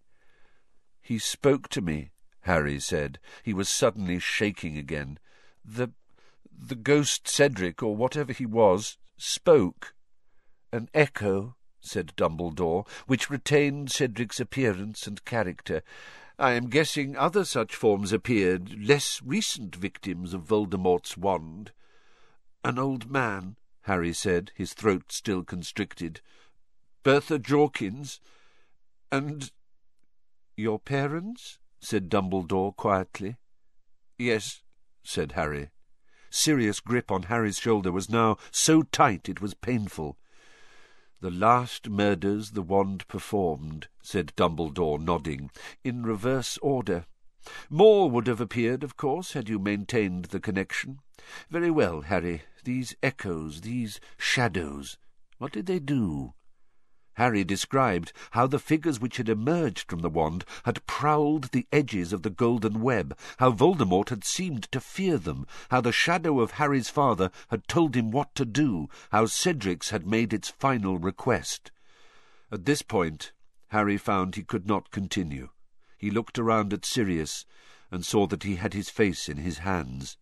He 1.01 1.19
spoke 1.19 1.69
to 1.69 1.81
me, 1.81 2.11
Harry 2.41 2.79
said. 2.79 3.19
He 3.43 3.53
was 3.53 3.69
suddenly 3.69 4.17
shaking 4.19 4.77
again. 4.77 5.19
The 5.63 5.91
the 6.57 6.75
ghost 6.75 7.27
Cedric, 7.27 7.81
or 7.81 7.95
whatever 7.95 8.33
he 8.33 8.45
was, 8.45 8.97
spoke. 9.17 9.93
An 10.71 10.89
echo, 10.93 11.55
said 11.81 12.13
Dumbledore, 12.15 12.87
which 13.07 13.29
retained 13.29 13.91
Cedric's 13.91 14.39
appearance 14.39 15.05
and 15.05 15.23
character. 15.25 15.83
I 16.39 16.53
am 16.53 16.69
guessing 16.69 17.15
other 17.15 17.45
such 17.45 17.75
forms 17.75 18.11
appeared, 18.11 18.87
less 18.87 19.21
recent 19.23 19.75
victims 19.75 20.33
of 20.33 20.43
Voldemort's 20.43 21.15
wand. 21.17 21.71
An 22.63 22.79
old 22.79 23.11
man, 23.11 23.57
Harry 23.81 24.13
said, 24.13 24.51
his 24.55 24.73
throat 24.73 25.11
still 25.11 25.43
constricted. 25.43 26.21
Bertha 27.03 27.37
Jorkins. 27.37 28.19
And... 29.11 29.51
Your 30.55 30.79
parents? 30.79 31.59
said 31.79 32.09
Dumbledore 32.09 32.75
quietly. 32.75 33.35
Yes, 34.17 34.63
said 35.03 35.33
Harry. 35.33 35.69
Sirius' 36.35 36.79
grip 36.79 37.11
on 37.11 37.23
Harry's 37.23 37.59
shoulder 37.59 37.91
was 37.91 38.09
now 38.09 38.37
so 38.49 38.81
tight 38.81 39.29
it 39.29 39.39
was 39.39 39.53
painful. 39.53 40.17
The 41.21 41.29
last 41.29 41.89
murders 41.89 42.51
the 42.51 42.63
wand 42.63 43.07
performed, 43.07 43.87
said 44.01 44.33
Dumbledore, 44.35 44.99
nodding, 44.99 45.51
in 45.83 46.01
reverse 46.01 46.57
order. 46.57 47.05
More 47.69 48.09
would 48.09 48.25
have 48.25 48.41
appeared, 48.41 48.83
of 48.83 48.97
course, 48.97 49.33
had 49.33 49.47
you 49.47 49.59
maintained 49.59 50.25
the 50.25 50.39
connection. 50.39 51.01
Very 51.51 51.69
well, 51.69 52.01
Harry. 52.01 52.41
These 52.63 52.95
echoes, 53.03 53.61
these 53.61 53.99
shadows, 54.17 54.97
what 55.37 55.51
did 55.51 55.67
they 55.67 55.77
do? 55.77 56.33
Harry 57.15 57.43
described 57.43 58.11
how 58.31 58.47
the 58.47 58.57
figures 58.57 58.99
which 58.99 59.17
had 59.17 59.29
emerged 59.29 59.89
from 59.89 59.99
the 59.99 60.09
wand 60.09 60.43
had 60.65 60.85
prowled 60.87 61.45
the 61.51 61.67
edges 61.71 62.11
of 62.11 62.23
the 62.23 62.29
golden 62.29 62.81
web, 62.81 63.15
how 63.37 63.51
Voldemort 63.51 64.09
had 64.09 64.23
seemed 64.23 64.63
to 64.71 64.79
fear 64.79 65.17
them, 65.17 65.45
how 65.69 65.79
the 65.79 65.91
shadow 65.91 66.39
of 66.39 66.51
Harry's 66.51 66.89
father 66.89 67.29
had 67.49 67.67
told 67.67 67.95
him 67.95 68.09
what 68.09 68.33
to 68.33 68.45
do, 68.45 68.89
how 69.11 69.27
Cedric's 69.27 69.91
had 69.91 70.07
made 70.07 70.33
its 70.33 70.49
final 70.49 70.97
request. 70.97 71.71
At 72.51 72.65
this 72.65 72.81
point, 72.81 73.31
Harry 73.67 73.97
found 73.97 74.35
he 74.35 74.43
could 74.43 74.67
not 74.67 74.89
continue. 74.89 75.49
He 75.97 76.09
looked 76.09 76.39
around 76.39 76.73
at 76.73 76.85
Sirius 76.85 77.45
and 77.91 78.03
saw 78.03 78.25
that 78.27 78.43
he 78.43 78.55
had 78.55 78.73
his 78.73 78.89
face 78.89 79.29
in 79.29 79.37
his 79.37 79.59
hands. 79.59 80.17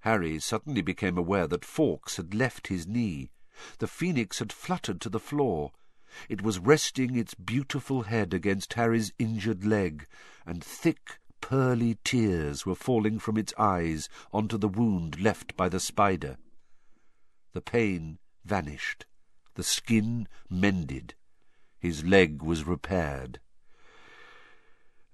Harry 0.00 0.40
suddenly 0.40 0.82
became 0.82 1.16
aware 1.16 1.46
that 1.46 1.64
Fawkes 1.64 2.16
had 2.16 2.34
left 2.34 2.66
his 2.66 2.86
knee. 2.86 3.30
The 3.78 3.86
phoenix 3.86 4.40
had 4.40 4.52
fluttered 4.52 5.00
to 5.02 5.08
the 5.08 5.20
floor. 5.20 5.70
It 6.28 6.42
was 6.42 6.58
resting 6.58 7.16
its 7.16 7.34
beautiful 7.34 8.02
head 8.02 8.32
against 8.32 8.74
Harry's 8.74 9.12
injured 9.18 9.64
leg, 9.64 10.06
and 10.46 10.62
thick, 10.62 11.18
pearly 11.40 11.98
tears 12.04 12.64
were 12.64 12.74
falling 12.74 13.18
from 13.18 13.36
its 13.36 13.52
eyes 13.58 14.08
onto 14.32 14.56
the 14.56 14.68
wound 14.68 15.20
left 15.20 15.56
by 15.56 15.68
the 15.68 15.80
spider. 15.80 16.38
The 17.52 17.60
pain 17.60 18.18
vanished. 18.44 19.06
The 19.54 19.62
skin 19.62 20.28
mended. 20.48 21.14
His 21.78 22.04
leg 22.04 22.42
was 22.42 22.66
repaired. 22.66 23.40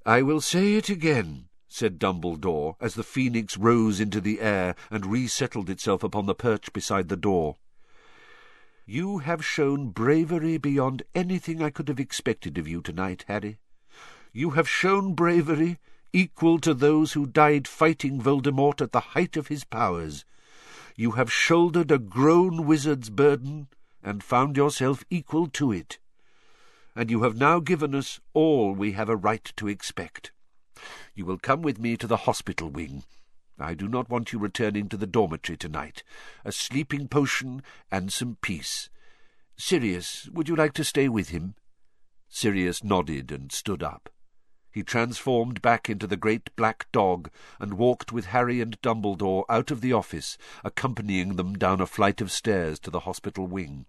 I 0.07 0.23
will 0.23 0.41
say 0.41 0.77
it 0.77 0.89
again, 0.89 1.49
said 1.69 1.99
Dumbledore, 1.99 2.77
as 2.81 2.95
the 2.95 3.03
phoenix 3.03 3.57
rose 3.57 4.01
into 4.01 4.21
the 4.21 4.41
air 4.41 4.75
and 4.91 5.05
resettled 5.07 5.69
itself 5.69 6.03
upon 6.03 6.27
the 6.27 6.35
perch 6.35 6.73
beside 6.73 7.09
the 7.09 7.17
door. 7.17 7.57
You 8.93 9.19
have 9.19 9.45
shown 9.45 9.91
bravery 9.91 10.59
beyond 10.59 11.05
anything 11.15 11.63
I 11.63 11.71
could 11.71 11.87
have 11.87 12.01
expected 12.01 12.59
of 12.59 12.67
you 12.67 12.83
tonight, 12.83 13.25
Harry. 13.29 13.59
You 14.33 14.51
have 14.59 14.69
shown 14.69 15.15
bravery 15.15 15.79
equal 16.13 16.59
to 16.59 16.75
those 16.75 17.13
who 17.13 17.25
died 17.25 17.69
fighting 17.69 18.21
Voldemort 18.21 18.81
at 18.81 18.91
the 18.91 19.15
height 19.15 19.37
of 19.37 19.47
his 19.47 19.63
powers. 19.63 20.25
You 20.97 21.13
have 21.13 21.33
shouldered 21.33 21.93
a 21.93 22.01
grown 22.01 22.67
wizard's 22.67 23.11
burden 23.11 23.69
and 24.03 24.25
found 24.25 24.57
yourself 24.57 25.05
equal 25.09 25.47
to 25.51 25.71
it. 25.71 26.01
And 26.97 27.13
you 27.13 27.23
have 27.23 27.37
now 27.37 27.61
given 27.61 27.95
us 27.95 28.19
all 28.35 28.75
we 28.75 28.91
have 28.95 29.09
a 29.09 29.15
right 29.15 29.53
to 29.55 29.69
expect. 29.69 30.33
You 31.15 31.27
will 31.27 31.39
come 31.39 31.63
with 31.63 31.79
me 31.79 31.97
to 31.97 32.09
the 32.09 32.25
hospital 32.27 32.69
wing. 32.69 33.05
I 33.61 33.75
do 33.75 33.89
not 33.89 34.09
want 34.09 34.33
you 34.33 34.39
returning 34.39 34.89
to 34.89 34.97
the 34.97 35.07
dormitory 35.07 35.57
tonight. 35.57 36.03
A 36.45 36.53
sleeping 36.53 37.09
potion 37.09 37.63
and 37.91 38.13
some 38.13 38.37
peace. 38.41 38.89
Sirius, 39.57 40.29
would 40.33 40.49
you 40.49 40.57
like 40.57 40.73
to 40.75 40.85
stay 40.85 41.09
with 41.09 41.29
him? 41.29 41.55
Sirius 42.29 42.83
nodded 42.83 43.31
and 43.31 43.53
stood 43.53 43.83
up. 43.83 44.09
He 44.73 44.83
transformed 44.83 45.61
back 45.61 45.91
into 45.91 46.07
the 46.07 46.17
great 46.17 46.55
black 46.55 46.91
dog 46.93 47.31
and 47.59 47.75
walked 47.75 48.13
with 48.13 48.27
Harry 48.27 48.61
and 48.61 48.81
Dumbledore 48.83 49.45
out 49.49 49.71
of 49.71 49.81
the 49.81 49.93
office, 49.93 50.39
accompanying 50.65 51.37
them 51.37 51.55
down 51.55 51.81
a 51.81 51.87
flight 51.87 52.21
of 52.21 52.31
stairs 52.31 52.79
to 52.81 52.91
the 52.91 53.01
hospital 53.01 53.47
wing. 53.47 53.87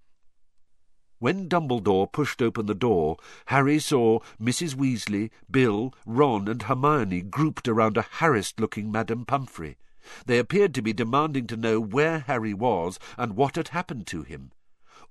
When 1.21 1.47
Dumbledore 1.47 2.11
pushed 2.11 2.41
open 2.41 2.65
the 2.65 2.73
door, 2.73 3.17
Harry 3.45 3.77
saw 3.77 4.21
Mrs. 4.41 4.73
Weasley, 4.73 5.29
Bill, 5.51 5.93
Ron, 6.03 6.47
and 6.47 6.63
Hermione 6.63 7.21
grouped 7.21 7.67
around 7.67 7.95
a 7.95 8.07
harassed-looking 8.13 8.91
Madame 8.91 9.25
Pomfrey. 9.25 9.77
They 10.25 10.39
appeared 10.39 10.73
to 10.73 10.81
be 10.81 10.93
demanding 10.93 11.45
to 11.45 11.55
know 11.55 11.79
where 11.79 12.21
Harry 12.21 12.55
was 12.55 12.97
and 13.19 13.35
what 13.35 13.55
had 13.55 13.67
happened 13.67 14.07
to 14.07 14.23
him. 14.23 14.51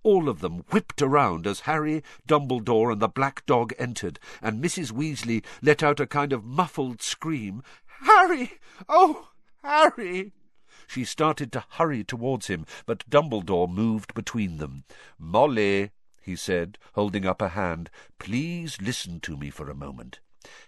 All 0.03 0.29
of 0.29 0.41
them 0.41 0.65
whipped 0.73 1.01
around 1.01 1.47
as 1.47 1.61
Harry, 1.61 2.03
Dumbledore, 2.27 2.91
and 2.91 3.01
the 3.01 3.07
black 3.07 3.47
dog 3.47 3.73
entered, 3.79 4.19
and 4.43 4.61
Mrs. 4.61 4.91
Weasley 4.91 5.45
let 5.63 5.81
out 5.81 6.01
a 6.01 6.09
kind 6.09 6.33
of 6.33 6.45
muffled 6.45 7.03
scream. 7.03 7.63
Harry! 8.01 8.55
Oh, 8.89 9.29
Harry! 9.63 10.33
She 10.89 11.05
started 11.05 11.53
to 11.53 11.65
hurry 11.71 12.03
towards 12.03 12.49
him, 12.49 12.67
but 12.85 13.09
Dumbledore 13.09 13.73
moved 13.73 14.13
between 14.13 14.57
them. 14.57 14.83
Molly, 15.17 15.93
he 16.21 16.37
said, 16.37 16.79
holding 16.95 17.27
up 17.27 17.41
a 17.41 17.49
hand. 17.49 17.91
Please 18.19 18.81
listen 18.81 19.21
to 19.21 19.37
me 19.37 19.51
for 19.51 19.71
a 19.71 19.75
moment. 19.75 20.21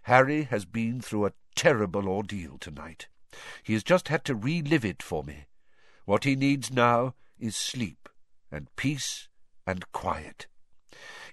Harry 0.02 0.44
has 0.44 0.64
been 0.64 1.00
through 1.00 1.26
a 1.26 1.32
terrible 1.54 2.08
ordeal 2.08 2.58
tonight. 2.58 3.06
He 3.62 3.72
has 3.72 3.82
just 3.82 4.08
had 4.08 4.24
to 4.26 4.34
relive 4.34 4.84
it 4.84 5.02
for 5.02 5.22
me. 5.22 5.46
What 6.04 6.24
he 6.24 6.36
needs 6.36 6.72
now 6.72 7.14
is 7.38 7.56
sleep, 7.56 8.08
and 8.50 8.74
peace, 8.76 9.28
and 9.66 9.90
quiet. 9.92 10.46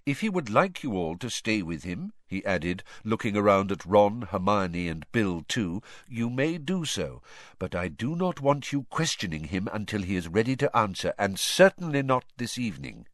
If 0.05 0.21
he 0.21 0.29
would 0.29 0.49
like 0.49 0.83
you 0.83 0.95
all 0.95 1.17
to 1.17 1.29
stay 1.29 1.61
with 1.61 1.83
him, 1.83 2.13
he 2.25 2.45
added, 2.45 2.83
looking 3.03 3.35
around 3.35 3.71
at 3.71 3.85
Ron, 3.85 4.23
Hermione, 4.23 4.87
and 4.87 5.11
Bill 5.11 5.43
too, 5.47 5.81
you 6.07 6.29
may 6.29 6.57
do 6.57 6.85
so, 6.85 7.21
but 7.57 7.75
I 7.75 7.89
do 7.89 8.15
not 8.15 8.39
want 8.39 8.71
you 8.71 8.83
questioning 8.89 9.45
him 9.45 9.67
until 9.73 10.03
he 10.03 10.15
is 10.15 10.27
ready 10.27 10.55
to 10.57 10.75
answer, 10.75 11.13
and 11.17 11.39
certainly 11.39 12.01
not 12.01 12.25
this 12.37 12.57
evening. 12.57 13.07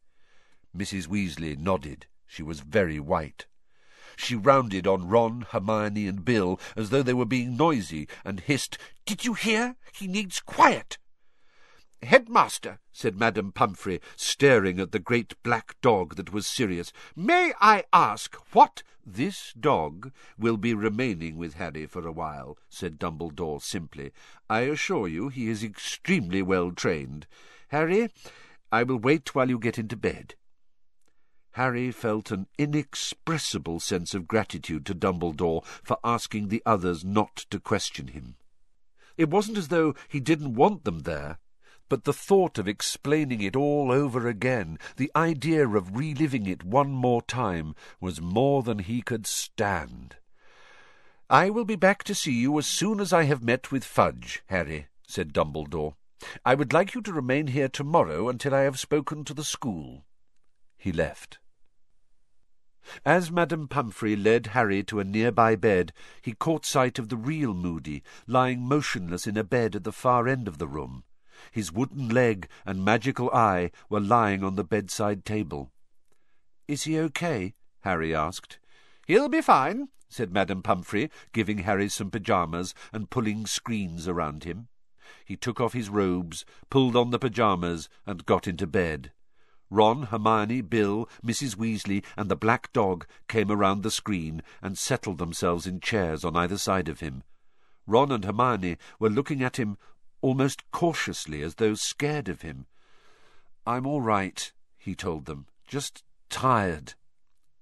Mrs. 0.76 1.08
Weasley 1.08 1.58
nodded. 1.58 2.06
She 2.26 2.42
was 2.42 2.60
very 2.60 3.00
white. 3.00 3.46
She 4.16 4.34
rounded 4.34 4.86
on 4.86 5.08
Ron, 5.08 5.46
Hermione, 5.50 6.06
and 6.06 6.24
Bill 6.24 6.58
as 6.74 6.90
though 6.90 7.02
they 7.02 7.14
were 7.14 7.24
being 7.26 7.56
noisy, 7.56 8.08
and 8.24 8.40
hissed, 8.40 8.78
Did 9.04 9.24
you 9.24 9.34
hear? 9.34 9.76
He 9.92 10.06
needs 10.06 10.40
quiet. 10.40 10.98
Headmaster, 12.02 12.78
said 12.92 13.18
Madame 13.18 13.52
Pomfrey, 13.52 14.00
staring 14.16 14.78
at 14.78 14.92
the 14.92 14.98
great 14.98 15.34
black 15.42 15.80
dog 15.80 16.16
that 16.16 16.32
was 16.32 16.46
Sirius, 16.46 16.92
may 17.14 17.52
I 17.60 17.84
ask 17.92 18.34
what 18.52 18.82
this 19.04 19.52
dog 19.58 20.12
will 20.38 20.56
be 20.56 20.74
remaining 20.74 21.36
with 21.36 21.54
Harry 21.54 21.86
for 21.86 22.06
a 22.06 22.12
while, 22.12 22.58
said 22.68 22.98
Dumbledore 22.98 23.62
simply. 23.62 24.12
I 24.48 24.60
assure 24.60 25.08
you 25.08 25.28
he 25.28 25.48
is 25.48 25.64
extremely 25.64 26.42
well 26.42 26.70
trained. 26.70 27.26
Harry, 27.68 28.10
I 28.70 28.82
will 28.82 28.98
wait 28.98 29.34
while 29.34 29.48
you 29.48 29.58
get 29.58 29.78
into 29.78 29.96
bed. 29.96 30.34
Harry 31.56 31.90
felt 31.90 32.30
an 32.30 32.46
inexpressible 32.58 33.80
sense 33.80 34.12
of 34.12 34.28
gratitude 34.28 34.84
to 34.84 34.94
Dumbledore 34.94 35.64
for 35.82 35.96
asking 36.04 36.48
the 36.48 36.62
others 36.66 37.02
not 37.02 37.34
to 37.48 37.58
question 37.58 38.08
him. 38.08 38.36
It 39.16 39.30
wasn't 39.30 39.56
as 39.56 39.68
though 39.68 39.94
he 40.06 40.20
didn't 40.20 40.52
want 40.52 40.84
them 40.84 41.00
there. 41.00 41.38
But 41.88 42.04
the 42.04 42.12
thought 42.12 42.58
of 42.58 42.68
explaining 42.68 43.40
it 43.40 43.56
all 43.56 43.90
over 43.90 44.28
again, 44.28 44.78
the 44.96 45.10
idea 45.16 45.66
of 45.66 45.96
reliving 45.96 46.46
it 46.46 46.62
one 46.62 46.90
more 46.90 47.22
time, 47.22 47.74
was 48.02 48.20
more 48.20 48.62
than 48.62 48.80
he 48.80 49.00
could 49.00 49.26
stand. 49.26 50.16
I 51.30 51.48
will 51.48 51.64
be 51.64 51.74
back 51.74 52.04
to 52.04 52.14
see 52.14 52.34
you 52.34 52.58
as 52.58 52.66
soon 52.66 53.00
as 53.00 53.14
I 53.14 53.22
have 53.22 53.42
met 53.42 53.72
with 53.72 53.82
Fudge, 53.82 54.42
Harry, 54.48 54.88
said 55.08 55.32
Dumbledore. 55.32 55.94
I 56.44 56.54
would 56.54 56.74
like 56.74 56.94
you 56.94 57.00
to 57.00 57.14
remain 57.14 57.46
here 57.46 57.70
tomorrow 57.70 58.28
until 58.28 58.54
I 58.54 58.64
have 58.64 58.78
spoken 58.78 59.24
to 59.24 59.32
the 59.32 59.42
school. 59.42 60.04
He 60.76 60.92
left. 60.92 61.38
As 63.04 63.30
Madame 63.30 63.68
Pomfrey 63.68 64.14
led 64.16 64.48
Harry 64.48 64.82
to 64.84 65.00
a 65.00 65.04
nearby 65.04 65.56
bed, 65.56 65.92
he 66.22 66.32
caught 66.32 66.64
sight 66.64 66.98
of 66.98 67.08
the 67.08 67.16
real 67.16 67.52
Moody, 67.52 68.02
lying 68.26 68.60
motionless 68.62 69.26
in 69.26 69.36
a 69.36 69.44
bed 69.44 69.74
at 69.74 69.84
the 69.84 69.92
far 69.92 70.28
end 70.28 70.46
of 70.46 70.58
the 70.58 70.68
room. 70.68 71.04
His 71.50 71.72
wooden 71.72 72.08
leg 72.08 72.48
and 72.64 72.84
magical 72.84 73.30
eye 73.30 73.70
were 73.88 74.00
lying 74.00 74.44
on 74.44 74.56
the 74.56 74.64
bedside 74.64 75.24
table. 75.24 75.72
"'Is 76.68 76.84
he 76.84 76.98
okay?' 76.98 77.54
Harry 77.80 78.14
asked. 78.14 78.58
"'He'll 79.06 79.28
be 79.28 79.40
fine,' 79.40 79.88
said 80.08 80.32
Madame 80.32 80.62
Pomfrey, 80.62 81.10
giving 81.32 81.58
Harry 81.58 81.88
some 81.88 82.10
pyjamas 82.10 82.74
and 82.92 83.10
pulling 83.10 83.46
screens 83.46 84.06
around 84.06 84.44
him. 84.44 84.68
He 85.24 85.36
took 85.36 85.60
off 85.60 85.72
his 85.72 85.88
robes, 85.88 86.44
pulled 86.70 86.96
on 86.96 87.10
the 87.10 87.18
pyjamas, 87.18 87.88
and 88.06 88.26
got 88.26 88.46
into 88.46 88.66
bed. 88.66 89.12
Ron, 89.70 90.04
Hermione, 90.04 90.60
Bill, 90.60 91.08
Mrs. 91.24 91.56
Weasley, 91.56 92.04
and 92.16 92.30
the 92.30 92.36
black 92.36 92.72
dog 92.72 93.06
came 93.28 93.50
around 93.50 93.82
the 93.82 93.90
screen 93.90 94.42
and 94.62 94.78
settled 94.78 95.18
themselves 95.18 95.66
in 95.66 95.80
chairs 95.80 96.24
on 96.24 96.36
either 96.36 96.58
side 96.58 96.88
of 96.88 97.00
him. 97.00 97.22
Ron 97.86 98.12
and 98.12 98.24
Hermione 98.24 98.76
were 98.98 99.10
looking 99.10 99.42
at 99.42 99.58
him 99.58 99.76
almost 100.20 100.70
cautiously, 100.70 101.42
as 101.42 101.56
though 101.56 101.74
scared 101.74 102.28
of 102.28 102.42
him. 102.42 102.66
I'm 103.66 103.86
all 103.86 104.00
right, 104.00 104.52
he 104.78 104.94
told 104.94 105.26
them. 105.26 105.46
Just 105.66 106.04
tired. 106.30 106.94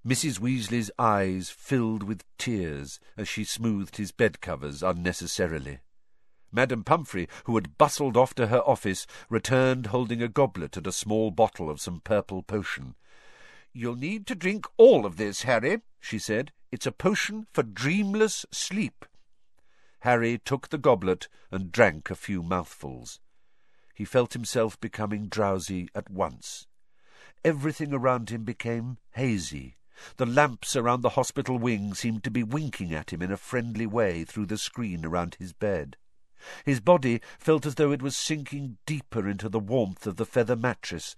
Mrs. 0.06 0.38
Weasley's 0.38 0.90
eyes 0.98 1.48
filled 1.48 2.02
with 2.02 2.24
tears 2.36 3.00
as 3.16 3.26
she 3.26 3.44
smoothed 3.44 3.96
his 3.96 4.12
bed 4.12 4.42
covers 4.42 4.82
unnecessarily. 4.82 5.78
Madame 6.54 6.84
Pomfrey, 6.84 7.28
who 7.44 7.56
had 7.56 7.76
bustled 7.76 8.16
off 8.16 8.32
to 8.34 8.46
her 8.46 8.60
office, 8.60 9.08
returned 9.28 9.86
holding 9.86 10.22
a 10.22 10.28
goblet 10.28 10.76
and 10.76 10.86
a 10.86 10.92
small 10.92 11.32
bottle 11.32 11.68
of 11.68 11.80
some 11.80 12.00
purple 12.00 12.44
potion. 12.44 12.94
You'll 13.72 13.96
need 13.96 14.24
to 14.28 14.36
drink 14.36 14.66
all 14.76 15.04
of 15.04 15.16
this, 15.16 15.42
Harry, 15.42 15.80
she 15.98 16.20
said. 16.20 16.52
It's 16.70 16.86
a 16.86 16.92
potion 16.92 17.48
for 17.52 17.64
dreamless 17.64 18.46
sleep. 18.52 19.04
Harry 20.00 20.38
took 20.38 20.68
the 20.68 20.78
goblet 20.78 21.26
and 21.50 21.72
drank 21.72 22.08
a 22.08 22.14
few 22.14 22.40
mouthfuls. 22.40 23.18
He 23.92 24.04
felt 24.04 24.34
himself 24.34 24.80
becoming 24.80 25.26
drowsy 25.26 25.88
at 25.92 26.08
once. 26.08 26.68
Everything 27.44 27.92
around 27.92 28.30
him 28.30 28.44
became 28.44 28.98
hazy. 29.12 29.76
The 30.18 30.26
lamps 30.26 30.76
around 30.76 31.00
the 31.00 31.10
hospital 31.10 31.58
wing 31.58 31.94
seemed 31.94 32.22
to 32.24 32.30
be 32.30 32.44
winking 32.44 32.94
at 32.94 33.12
him 33.12 33.22
in 33.22 33.32
a 33.32 33.36
friendly 33.36 33.86
way 33.86 34.24
through 34.24 34.46
the 34.46 34.58
screen 34.58 35.04
around 35.04 35.36
his 35.40 35.52
bed. 35.52 35.96
His 36.64 36.80
body 36.80 37.20
felt 37.38 37.66
as 37.66 37.76
though 37.76 37.92
it 37.92 38.02
was 38.02 38.16
sinking 38.16 38.78
deeper 38.86 39.28
into 39.28 39.48
the 39.48 39.60
warmth 39.60 40.06
of 40.06 40.16
the 40.16 40.26
feather 40.26 40.56
mattress. 40.56 41.16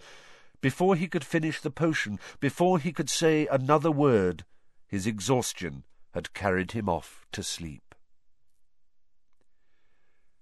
Before 0.61 0.97
he 0.97 1.09
could 1.09 1.25
finish 1.25 1.61
the 1.61 1.71
potion, 1.71 2.19
before 2.41 2.79
he 2.79 2.93
could 2.93 3.11
say 3.11 3.47
another 3.47 3.91
word, 3.91 4.45
his 4.87 5.07
exhaustion 5.07 5.85
had 6.13 6.35
carried 6.35 6.73
him 6.73 6.89
off 6.89 7.27
to 7.33 7.43
sleep. 7.43 7.95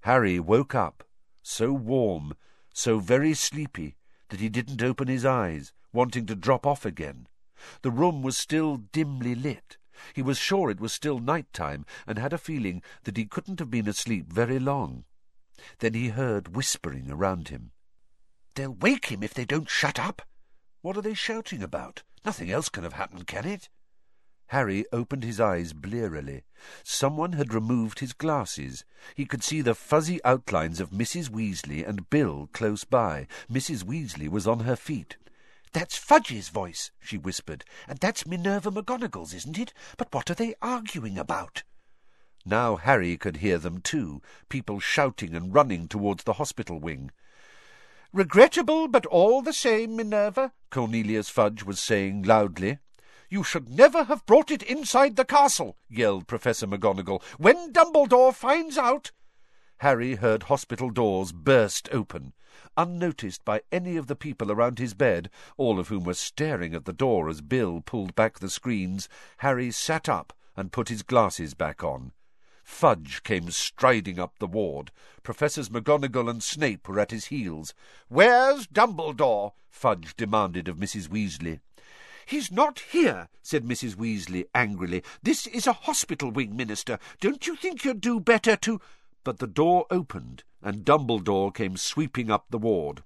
Harry 0.02 0.38
woke 0.38 0.74
up, 0.74 1.04
so 1.42 1.72
warm, 1.72 2.34
so 2.72 2.98
very 2.98 3.34
sleepy, 3.34 3.96
that 4.28 4.40
he 4.40 4.48
didn't 4.48 4.82
open 4.82 5.08
his 5.08 5.24
eyes, 5.24 5.72
wanting 5.92 6.26
to 6.26 6.34
drop 6.34 6.66
off 6.66 6.84
again. 6.84 7.26
The 7.82 7.90
room 7.90 8.22
was 8.22 8.36
still 8.36 8.76
dimly 8.76 9.34
lit. 9.34 9.78
He 10.12 10.22
was 10.22 10.38
sure 10.38 10.70
it 10.70 10.80
was 10.80 10.92
still 10.92 11.18
night 11.18 11.52
time, 11.52 11.86
and 12.06 12.18
had 12.18 12.32
a 12.32 12.38
feeling 12.38 12.82
that 13.04 13.16
he 13.16 13.26
couldn't 13.26 13.58
have 13.60 13.70
been 13.70 13.88
asleep 13.88 14.32
very 14.32 14.58
long. 14.58 15.04
Then 15.78 15.94
he 15.94 16.08
heard 16.08 16.56
whispering 16.56 17.10
around 17.10 17.48
him. 17.48 17.72
They'll 18.54 18.74
wake 18.74 19.06
him 19.06 19.22
if 19.22 19.34
they 19.34 19.44
don't 19.44 19.68
shut 19.68 19.98
up. 19.98 20.22
What 20.82 20.96
are 20.96 21.02
they 21.02 21.14
shouting 21.14 21.62
about? 21.62 22.02
Nothing 22.24 22.50
else 22.50 22.68
can 22.68 22.84
have 22.84 22.92
happened, 22.92 23.26
can 23.26 23.46
it? 23.46 23.68
Harry 24.48 24.84
opened 24.92 25.24
his 25.24 25.40
eyes 25.40 25.72
blearily. 25.72 26.44
Someone 26.82 27.32
had 27.32 27.54
removed 27.54 28.00
his 28.00 28.12
glasses. 28.12 28.84
He 29.14 29.24
could 29.24 29.42
see 29.42 29.62
the 29.62 29.74
fuzzy 29.74 30.22
outlines 30.24 30.80
of 30.80 30.90
Mrs. 30.90 31.30
Weasley 31.30 31.86
and 31.86 32.10
Bill 32.10 32.48
close 32.52 32.84
by. 32.84 33.26
Mrs. 33.50 33.84
Weasley 33.84 34.28
was 34.28 34.46
on 34.46 34.60
her 34.60 34.76
feet. 34.76 35.16
That's 35.74 35.98
Fudge's 35.98 36.50
voice, 36.50 36.92
she 37.00 37.18
whispered, 37.18 37.64
and 37.88 37.98
that's 37.98 38.28
Minerva 38.28 38.70
McGonagall's, 38.70 39.34
isn't 39.34 39.58
it? 39.58 39.74
But 39.98 40.14
what 40.14 40.30
are 40.30 40.34
they 40.34 40.54
arguing 40.62 41.18
about? 41.18 41.64
Now 42.46 42.76
Harry 42.76 43.16
could 43.16 43.38
hear 43.38 43.58
them 43.58 43.80
too, 43.80 44.22
people 44.48 44.78
shouting 44.78 45.34
and 45.34 45.52
running 45.52 45.88
towards 45.88 46.22
the 46.22 46.34
hospital 46.34 46.78
wing. 46.78 47.10
Regrettable, 48.12 48.86
but 48.86 49.04
all 49.06 49.42
the 49.42 49.52
same, 49.52 49.96
Minerva, 49.96 50.52
Cornelius 50.70 51.28
Fudge 51.28 51.64
was 51.64 51.80
saying 51.80 52.22
loudly. 52.22 52.78
You 53.28 53.42
should 53.42 53.68
never 53.68 54.04
have 54.04 54.24
brought 54.26 54.52
it 54.52 54.62
inside 54.62 55.16
the 55.16 55.24
castle, 55.24 55.76
yelled 55.90 56.28
Professor 56.28 56.68
McGonagall. 56.68 57.20
When 57.36 57.72
Dumbledore 57.72 58.32
finds 58.32 58.78
out... 58.78 59.10
Harry 59.78 60.14
heard 60.14 60.44
hospital 60.44 60.90
doors 60.90 61.32
burst 61.32 61.88
open. 61.90 62.32
Unnoticed 62.76 63.44
by 63.44 63.62
any 63.72 63.96
of 63.96 64.06
the 64.06 64.16
people 64.16 64.50
around 64.50 64.78
his 64.78 64.94
bed, 64.94 65.30
all 65.56 65.78
of 65.78 65.88
whom 65.88 66.04
were 66.04 66.14
staring 66.14 66.74
at 66.74 66.84
the 66.84 66.92
door 66.92 67.28
as 67.28 67.40
Bill 67.40 67.80
pulled 67.80 68.14
back 68.14 68.38
the 68.38 68.50
screens, 68.50 69.08
Harry 69.38 69.70
sat 69.70 70.08
up 70.08 70.32
and 70.56 70.72
put 70.72 70.88
his 70.88 71.02
glasses 71.02 71.54
back 71.54 71.82
on. 71.82 72.12
Fudge 72.64 73.22
came 73.22 73.50
striding 73.50 74.18
up 74.18 74.38
the 74.38 74.46
ward. 74.46 74.90
Professors 75.22 75.68
McGonagall 75.68 76.30
and 76.30 76.42
Snape 76.42 76.88
were 76.88 76.98
at 76.98 77.10
his 77.10 77.26
heels. 77.26 77.74
Where's 78.08 78.66
Dumbledore? 78.66 79.52
Fudge 79.68 80.16
demanded 80.16 80.66
of 80.66 80.78
Mrs. 80.78 81.08
Weasley. 81.08 81.60
He's 82.26 82.50
not 82.50 82.78
here, 82.78 83.28
said 83.42 83.64
Mrs. 83.64 83.96
Weasley 83.96 84.46
angrily. 84.54 85.02
This 85.22 85.46
is 85.46 85.66
a 85.66 85.74
hospital 85.74 86.30
wing, 86.30 86.56
Minister. 86.56 86.98
Don't 87.20 87.46
you 87.46 87.54
think 87.54 87.84
you'd 87.84 88.00
do 88.00 88.18
better 88.18 88.56
to 88.56 88.80
but 89.24 89.38
the 89.38 89.46
door 89.46 89.86
opened, 89.90 90.44
and 90.62 90.84
Dumbledore 90.84 91.52
came 91.52 91.76
sweeping 91.76 92.30
up 92.30 92.46
the 92.50 92.58
ward. 92.58 93.02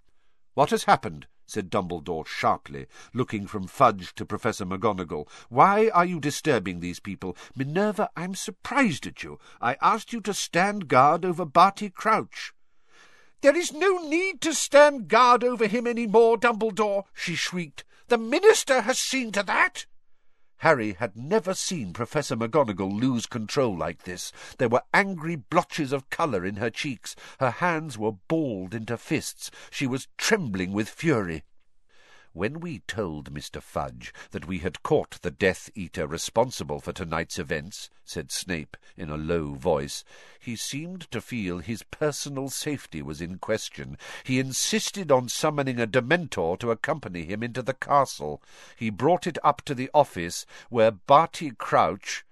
What 0.54 0.70
has 0.70 0.84
happened? 0.84 1.26
said 1.46 1.70
Dumbledore 1.70 2.26
sharply, 2.26 2.86
looking 3.14 3.46
from 3.46 3.66
Fudge 3.66 4.14
to 4.16 4.26
Professor 4.26 4.66
McGonagall. 4.66 5.26
Why 5.48 5.88
are 5.94 6.04
you 6.04 6.20
disturbing 6.20 6.80
these 6.80 7.00
people? 7.00 7.36
Minerva, 7.56 8.10
I'm 8.14 8.34
surprised 8.34 9.06
at 9.06 9.22
you. 9.22 9.38
I 9.60 9.76
asked 9.80 10.12
you 10.12 10.20
to 10.22 10.34
stand 10.34 10.88
guard 10.88 11.24
over 11.24 11.46
Barty 11.46 11.88
Crouch. 11.88 12.52
There 13.40 13.56
is 13.56 13.72
no 13.72 13.98
need 13.98 14.40
to 14.42 14.52
stand 14.52 15.08
guard 15.08 15.42
over 15.42 15.66
him 15.66 15.86
any 15.86 16.06
more, 16.06 16.36
Dumbledore, 16.36 17.04
she 17.14 17.34
shrieked. 17.34 17.84
The 18.08 18.18
Minister 18.18 18.82
has 18.82 18.98
seen 18.98 19.32
to 19.32 19.42
that. 19.44 19.86
Harry 20.58 20.94
had 20.94 21.16
never 21.16 21.54
seen 21.54 21.92
Professor 21.92 22.36
McGonagall 22.36 23.00
lose 23.00 23.26
control 23.26 23.76
like 23.76 24.02
this. 24.02 24.32
There 24.58 24.68
were 24.68 24.82
angry 24.92 25.36
blotches 25.36 25.92
of 25.92 26.10
colour 26.10 26.44
in 26.44 26.56
her 26.56 26.70
cheeks. 26.70 27.14
Her 27.38 27.50
hands 27.50 27.96
were 27.96 28.12
balled 28.12 28.74
into 28.74 28.96
fists. 28.96 29.50
She 29.70 29.86
was 29.86 30.08
trembling 30.16 30.72
with 30.72 30.88
fury. 30.88 31.44
When 32.34 32.60
we 32.60 32.80
told 32.80 33.32
Mr. 33.32 33.62
Fudge 33.62 34.12
that 34.32 34.46
we 34.46 34.58
had 34.58 34.82
caught 34.82 35.22
the 35.22 35.30
Death 35.30 35.70
Eater 35.74 36.06
responsible 36.06 36.78
for 36.78 36.92
tonight's 36.92 37.38
events, 37.38 37.88
said 38.04 38.30
Snape 38.30 38.76
in 38.96 39.08
a 39.08 39.16
low 39.16 39.54
voice, 39.54 40.04
he 40.38 40.54
seemed 40.54 41.10
to 41.10 41.20
feel 41.20 41.58
his 41.58 41.82
personal 41.84 42.50
safety 42.50 43.00
was 43.00 43.22
in 43.22 43.38
question. 43.38 43.96
He 44.24 44.38
insisted 44.38 45.10
on 45.10 45.28
summoning 45.28 45.80
a 45.80 45.86
Dementor 45.86 46.58
to 46.58 46.70
accompany 46.70 47.24
him 47.24 47.42
into 47.42 47.62
the 47.62 47.74
castle. 47.74 48.42
He 48.76 48.90
brought 48.90 49.26
it 49.26 49.38
up 49.42 49.62
to 49.62 49.74
the 49.74 49.90
office, 49.94 50.44
where 50.68 50.90
Barty 50.90 51.50
Crouch 51.52 52.24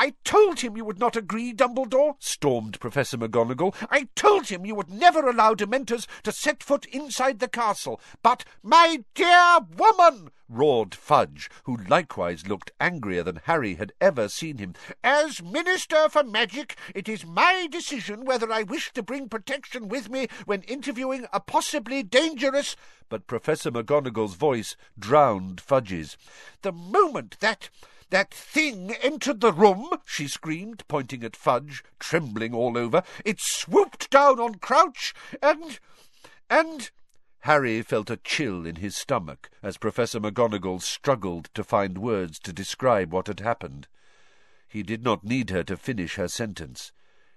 I 0.00 0.14
told 0.22 0.60
him 0.60 0.76
you 0.76 0.84
would 0.84 1.00
not 1.00 1.16
agree, 1.16 1.52
Dumbledore, 1.52 2.14
stormed 2.20 2.78
Professor 2.78 3.18
McGonagall. 3.18 3.74
I 3.90 4.06
told 4.14 4.46
him 4.46 4.64
you 4.64 4.76
would 4.76 4.90
never 4.90 5.28
allow 5.28 5.54
Dementors 5.54 6.06
to 6.22 6.30
set 6.30 6.62
foot 6.62 6.86
inside 6.86 7.40
the 7.40 7.48
castle. 7.48 8.00
But, 8.22 8.44
my 8.62 9.02
dear 9.16 9.58
woman, 9.76 10.30
roared 10.48 10.94
Fudge, 10.94 11.50
who 11.64 11.76
likewise 11.76 12.46
looked 12.46 12.70
angrier 12.78 13.24
than 13.24 13.40
Harry 13.46 13.74
had 13.74 13.92
ever 14.00 14.28
seen 14.28 14.58
him. 14.58 14.74
As 15.02 15.42
Minister 15.42 16.08
for 16.08 16.22
Magic, 16.22 16.76
it 16.94 17.08
is 17.08 17.26
my 17.26 17.66
decision 17.68 18.24
whether 18.24 18.52
I 18.52 18.62
wish 18.62 18.92
to 18.92 19.02
bring 19.02 19.28
protection 19.28 19.88
with 19.88 20.08
me 20.08 20.28
when 20.46 20.62
interviewing 20.62 21.26
a 21.32 21.40
possibly 21.40 22.04
dangerous... 22.04 22.76
But 23.08 23.26
Professor 23.26 23.72
McGonagall's 23.72 24.36
voice 24.36 24.76
drowned 24.96 25.60
Fudge's. 25.60 26.16
The 26.62 26.70
moment 26.70 27.38
that... 27.40 27.68
That 28.10 28.32
thing 28.32 28.92
entered 29.02 29.40
the 29.40 29.52
room, 29.52 29.90
she 30.06 30.28
screamed, 30.28 30.82
pointing 30.88 31.22
at 31.22 31.36
Fudge, 31.36 31.84
trembling 31.98 32.54
all 32.54 32.78
over. 32.78 33.02
It 33.24 33.40
swooped 33.40 34.10
down 34.10 34.40
on 34.40 34.56
Crouch, 34.56 35.14
and... 35.42 35.78
And 36.48 36.90
Harry 37.40 37.82
felt 37.82 38.10
a 38.10 38.16
chill 38.16 38.66
in 38.66 38.76
his 38.76 38.96
stomach 38.96 39.50
as 39.62 39.76
Professor 39.76 40.18
McGonagall 40.20 40.80
struggled 40.80 41.50
to 41.54 41.62
find 41.62 41.98
words 41.98 42.38
to 42.40 42.52
describe 42.52 43.12
what 43.12 43.26
had 43.26 43.40
happened. 43.40 43.88
He 44.66 44.82
did 44.82 45.04
not 45.04 45.24
need 45.24 45.50
her 45.50 45.62
to 45.64 45.76
finish 45.76 46.16
her 46.16 46.28
sentence. 46.28 46.92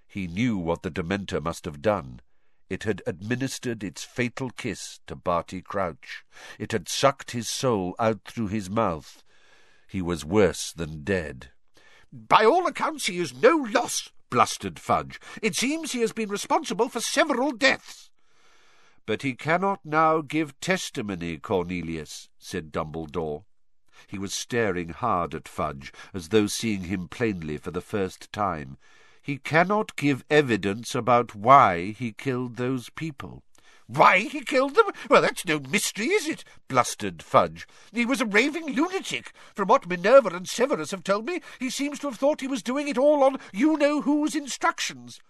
He 0.06 0.26
knew 0.26 0.56
what 0.56 0.82
the 0.82 0.90
Dementor 0.90 1.40
must 1.40 1.64
have 1.66 1.82
done. 1.82 2.20
It 2.68 2.84
had 2.84 3.02
administered 3.06 3.84
its 3.84 4.02
fatal 4.02 4.50
kiss 4.50 5.00
to 5.06 5.14
Barty 5.14 5.60
Crouch. 5.60 6.24
It 6.58 6.72
had 6.72 6.88
sucked 6.88 7.32
his 7.32 7.48
soul 7.48 7.94
out 7.98 8.20
through 8.24 8.48
his 8.48 8.70
mouth. 8.70 9.22
He 9.92 10.00
was 10.00 10.24
worse 10.24 10.72
than 10.72 11.04
dead. 11.04 11.50
By 12.10 12.46
all 12.46 12.66
accounts 12.66 13.08
he 13.08 13.18
is 13.18 13.34
no 13.34 13.56
loss, 13.58 14.10
blustered 14.30 14.78
Fudge. 14.78 15.20
It 15.42 15.54
seems 15.54 15.92
he 15.92 16.00
has 16.00 16.14
been 16.14 16.30
responsible 16.30 16.88
for 16.88 17.00
several 17.00 17.52
deaths. 17.52 18.08
But 19.04 19.20
he 19.20 19.34
cannot 19.34 19.84
now 19.84 20.22
give 20.22 20.58
testimony, 20.60 21.36
Cornelius, 21.36 22.30
said 22.38 22.72
Dumbledore. 22.72 23.44
He 24.06 24.18
was 24.18 24.32
staring 24.32 24.88
hard 24.88 25.34
at 25.34 25.46
Fudge, 25.46 25.92
as 26.14 26.30
though 26.30 26.46
seeing 26.46 26.84
him 26.84 27.06
plainly 27.06 27.58
for 27.58 27.70
the 27.70 27.82
first 27.82 28.32
time. 28.32 28.78
He 29.20 29.36
cannot 29.36 29.96
give 29.96 30.24
evidence 30.30 30.94
about 30.94 31.34
why 31.34 31.90
he 31.90 32.12
killed 32.12 32.56
those 32.56 32.88
people. 32.88 33.42
Why 33.86 34.20
he 34.20 34.40
killed 34.42 34.74
them? 34.74 34.86
Well, 35.10 35.22
that's 35.22 35.44
no 35.44 35.58
mystery, 35.58 36.06
is 36.06 36.28
it? 36.28 36.44
blustered 36.68 37.22
Fudge. 37.22 37.66
He 37.92 38.06
was 38.06 38.20
a 38.20 38.26
raving 38.26 38.74
lunatic. 38.74 39.32
From 39.54 39.68
what 39.68 39.88
Minerva 39.88 40.28
and 40.28 40.48
Severus 40.48 40.92
have 40.92 41.04
told 41.04 41.26
me, 41.26 41.40
he 41.58 41.68
seems 41.68 41.98
to 41.98 42.08
have 42.08 42.18
thought 42.18 42.40
he 42.40 42.46
was 42.46 42.62
doing 42.62 42.88
it 42.88 42.96
all 42.96 43.22
on 43.22 43.38
you-know-whose 43.52 44.34
instructions. 44.34 45.20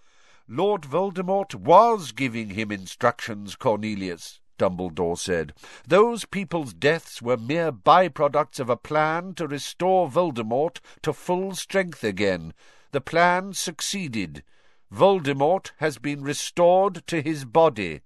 Lord 0.48 0.82
Voldemort 0.82 1.54
was 1.54 2.12
giving 2.12 2.50
him 2.50 2.70
instructions, 2.70 3.56
Cornelius, 3.56 4.40
Dumbledore 4.58 5.18
said. 5.18 5.54
Those 5.86 6.24
people's 6.24 6.74
deaths 6.74 7.22
were 7.22 7.36
mere 7.36 7.72
by-products 7.72 8.60
of 8.60 8.68
a 8.68 8.76
plan 8.76 9.34
to 9.34 9.48
restore 9.48 10.08
Voldemort 10.08 10.80
to 11.02 11.12
full 11.12 11.54
strength 11.54 12.04
again. 12.04 12.52
The 12.90 13.00
plan 13.00 13.54
succeeded. 13.54 14.42
Voldemort 14.92 15.70
has 15.78 15.96
been 15.96 16.22
restored 16.22 17.06
to 17.06 17.22
his 17.22 17.44
body. 17.46 18.02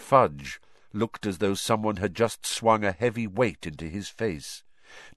Fudge 0.00 0.60
looked 0.92 1.26
as 1.26 1.38
though 1.38 1.54
someone 1.54 1.96
had 1.96 2.14
just 2.14 2.44
swung 2.44 2.84
a 2.84 2.92
heavy 2.92 3.26
weight 3.26 3.66
into 3.66 3.86
his 3.86 4.08
face. 4.08 4.64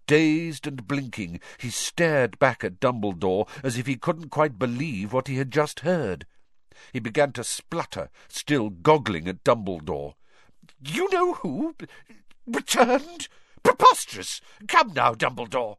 Dazed 0.06 0.68
and 0.68 0.88
blinking, 0.88 1.40
he 1.58 1.70
stared 1.70 2.38
back 2.38 2.64
at 2.64 2.80
Dumbledore 2.80 3.48
as 3.64 3.78
if 3.78 3.88
he 3.88 3.96
couldn't 3.96 4.30
quite 4.30 4.60
believe 4.60 5.14
what 5.14 5.28
he 5.28 5.38
had 5.38 5.52
just 5.52 5.80
heard. 5.80 6.28
He 6.92 7.00
began 7.00 7.32
to 7.34 7.44
splutter, 7.44 8.10
still 8.28 8.70
goggling 8.70 9.28
at 9.28 9.44
Dumbledore. 9.44 10.16
You 10.86 11.10
know 11.10 11.34
who? 11.36 11.76
Returned? 12.46 13.30
Preposterous! 13.64 14.42
Come 14.68 14.94
now, 14.94 15.14
Dumbledore. 15.14 15.78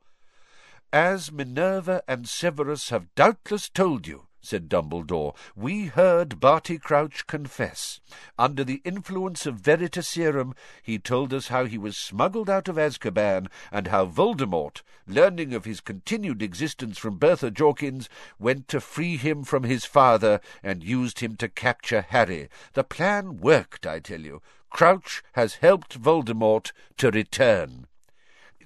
As 0.93 1.31
Minerva 1.31 2.03
and 2.09 2.29
Severus 2.29 2.89
have 2.89 3.15
doubtless 3.15 3.69
told 3.69 4.07
you, 4.07 4.27
said 4.45 4.69
Dumbledore, 4.69 5.35
we 5.57 5.87
heard 5.87 6.39
Barty 6.39 6.79
Crouch 6.79 7.27
confess. 7.27 8.01
Under 8.39 8.63
the 8.63 8.83
influence 8.85 9.47
of 9.47 9.63
Veritaserum, 9.63 10.55
he 10.83 10.99
told 10.99 11.33
us 11.33 11.49
how 11.49 11.65
he 11.65 11.79
was 11.79 11.97
smuggled 11.97 12.51
out 12.51 12.69
of 12.69 12.77
Azkaban, 12.77 13.49
and 13.73 13.89
how 13.89 14.07
Voldemort, 14.07 14.83
learning 15.07 15.55
of 15.55 15.65
his 15.65 15.81
continued 15.81 16.43
existence 16.43 16.99
from 16.99 17.19
Bertha 17.19 17.51
Jorkins, 17.51 18.09
went 18.39 18.69
to 18.69 18.81
free 18.81 19.17
him 19.17 19.45
from 19.45 19.65
his 19.65 19.85
father 19.85 20.41
and 20.63 20.85
used 20.85 21.21
him 21.21 21.37
to 21.37 21.49
capture 21.49 22.03
Harry. 22.03 22.49
The 22.75 22.85
plan 22.85 23.39
worked, 23.39 23.87
I 23.87 23.99
tell 23.99 24.21
you. 24.21 24.43
Crouch 24.71 25.23
has 25.33 25.55
helped 25.55 26.01
Voldemort 26.01 26.73
to 26.99 27.11
return. 27.11 27.87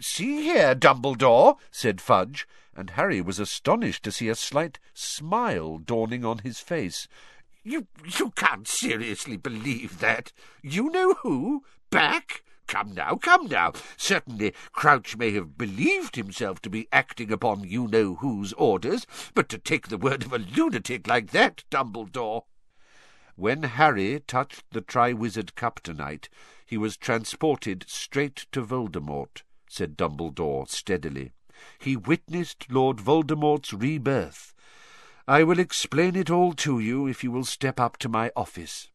See 0.01 0.43
here, 0.43 0.75
Dumbledore, 0.75 1.57
said 1.71 2.01
Fudge 2.01 2.47
and 2.79 2.91
Harry 2.91 3.21
was 3.21 3.41
astonished 3.41 4.05
to 4.05 4.13
see 4.13 4.29
a 4.29 4.37
slight 4.37 4.79
smile 4.95 5.79
dawning 5.79 6.25
on 6.25 6.39
his 6.39 6.61
face. 6.61 7.09
You 7.65 7.89
you 8.17 8.31
can't 8.31 8.69
seriously 8.69 9.37
believe 9.37 9.99
that. 9.99 10.33
You 10.63 10.89
know 10.89 11.15
who? 11.15 11.65
Back? 11.91 12.45
Come 12.69 12.95
now, 12.95 13.17
come 13.17 13.49
now. 13.49 13.73
Certainly 13.97 14.55
Crouch 14.71 15.17
may 15.17 15.33
have 15.33 15.59
believed 15.59 16.15
himself 16.15 16.63
to 16.63 16.71
be 16.71 16.87
acting 16.93 17.33
upon 17.33 17.65
you-know-whose 17.65 18.53
orders, 18.53 19.09
but 19.35 19.49
to 19.49 19.59
take 19.59 19.89
the 19.89 19.99
word 19.99 20.25
of 20.25 20.33
a 20.33 20.39
lunatic 20.39 21.09
like 21.09 21.33
that, 21.33 21.65
Dumbledore... 21.73 22.43
When 23.35 23.65
Harry 23.65 24.21
touched 24.21 24.65
the 24.71 24.83
Triwizard 24.83 25.57
Cup 25.57 25.81
tonight, 25.81 26.29
he 26.65 26.77
was 26.77 26.97
transported 26.97 27.87
straight 27.89 28.47
to 28.53 28.65
Voldemort, 28.65 29.43
said 29.69 29.97
Dumbledore 29.97 30.69
steadily. 30.69 31.33
He 31.79 31.97
witnessed 31.97 32.71
Lord 32.71 33.01
Voldemort's 33.01 33.73
rebirth. 33.73 34.55
I 35.27 35.45
will 35.45 35.59
explain 35.59 36.17
it 36.17 36.31
all 36.31 36.53
to 36.55 36.79
you 36.79 37.07
if 37.07 37.23
you 37.23 37.31
will 37.31 37.45
step 37.45 37.79
up 37.79 37.97
to 37.99 38.09
my 38.09 38.31
office. 38.35 38.89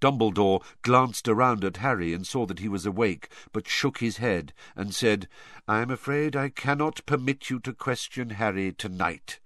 Dumbledore 0.00 0.64
glanced 0.80 1.28
around 1.28 1.62
at 1.62 1.76
Harry 1.76 2.14
and 2.14 2.26
saw 2.26 2.46
that 2.46 2.58
he 2.58 2.68
was 2.68 2.86
awake, 2.86 3.28
but 3.52 3.68
shook 3.68 3.98
his 3.98 4.16
head 4.16 4.54
and 4.74 4.94
said, 4.94 5.28
I 5.68 5.80
am 5.80 5.90
afraid 5.90 6.34
I 6.34 6.48
cannot 6.48 7.04
permit 7.04 7.50
you 7.50 7.60
to 7.60 7.74
question 7.74 8.30
Harry 8.30 8.72
tonight. 8.72 9.40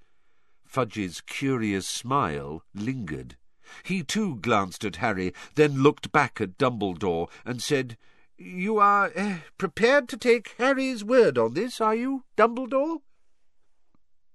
Fudge's 0.65 1.21
curious 1.21 1.89
smile 1.89 2.63
lingered. 2.73 3.37
He 3.83 4.05
too 4.05 4.37
glanced 4.37 4.85
at 4.85 4.97
Harry, 4.97 5.33
then 5.57 5.83
looked 5.83 6.13
back 6.13 6.41
at 6.41 6.59
Dumbledore 6.59 7.29
and 7.45 7.61
said, 7.61 7.97
you 8.37 8.79
are 8.79 9.11
uh, 9.17 9.37
prepared 9.59 10.09
to 10.09 10.17
take 10.17 10.55
Harry's 10.59 11.05
word 11.05 11.39
on 11.39 11.55
this, 11.55 11.81
are 11.81 11.95
you, 11.95 12.25
Dumbledore? 12.37 12.99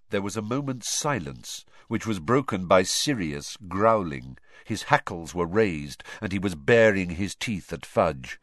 There 0.09 0.21
was 0.21 0.35
a 0.35 0.41
moment's 0.41 0.89
silence, 0.89 1.65
which 1.88 2.07
was 2.07 2.19
broken 2.19 2.65
by 2.65 2.83
Sirius 2.83 3.57
growling. 3.67 4.38
His 4.65 4.83
hackles 4.83 5.35
were 5.35 5.45
raised, 5.45 6.03
and 6.21 6.31
he 6.31 6.39
was 6.39 6.55
baring 6.55 7.12
his 7.12 7.35
teeth 7.35 7.71
at 7.71 7.85
Fudge. 7.85 8.39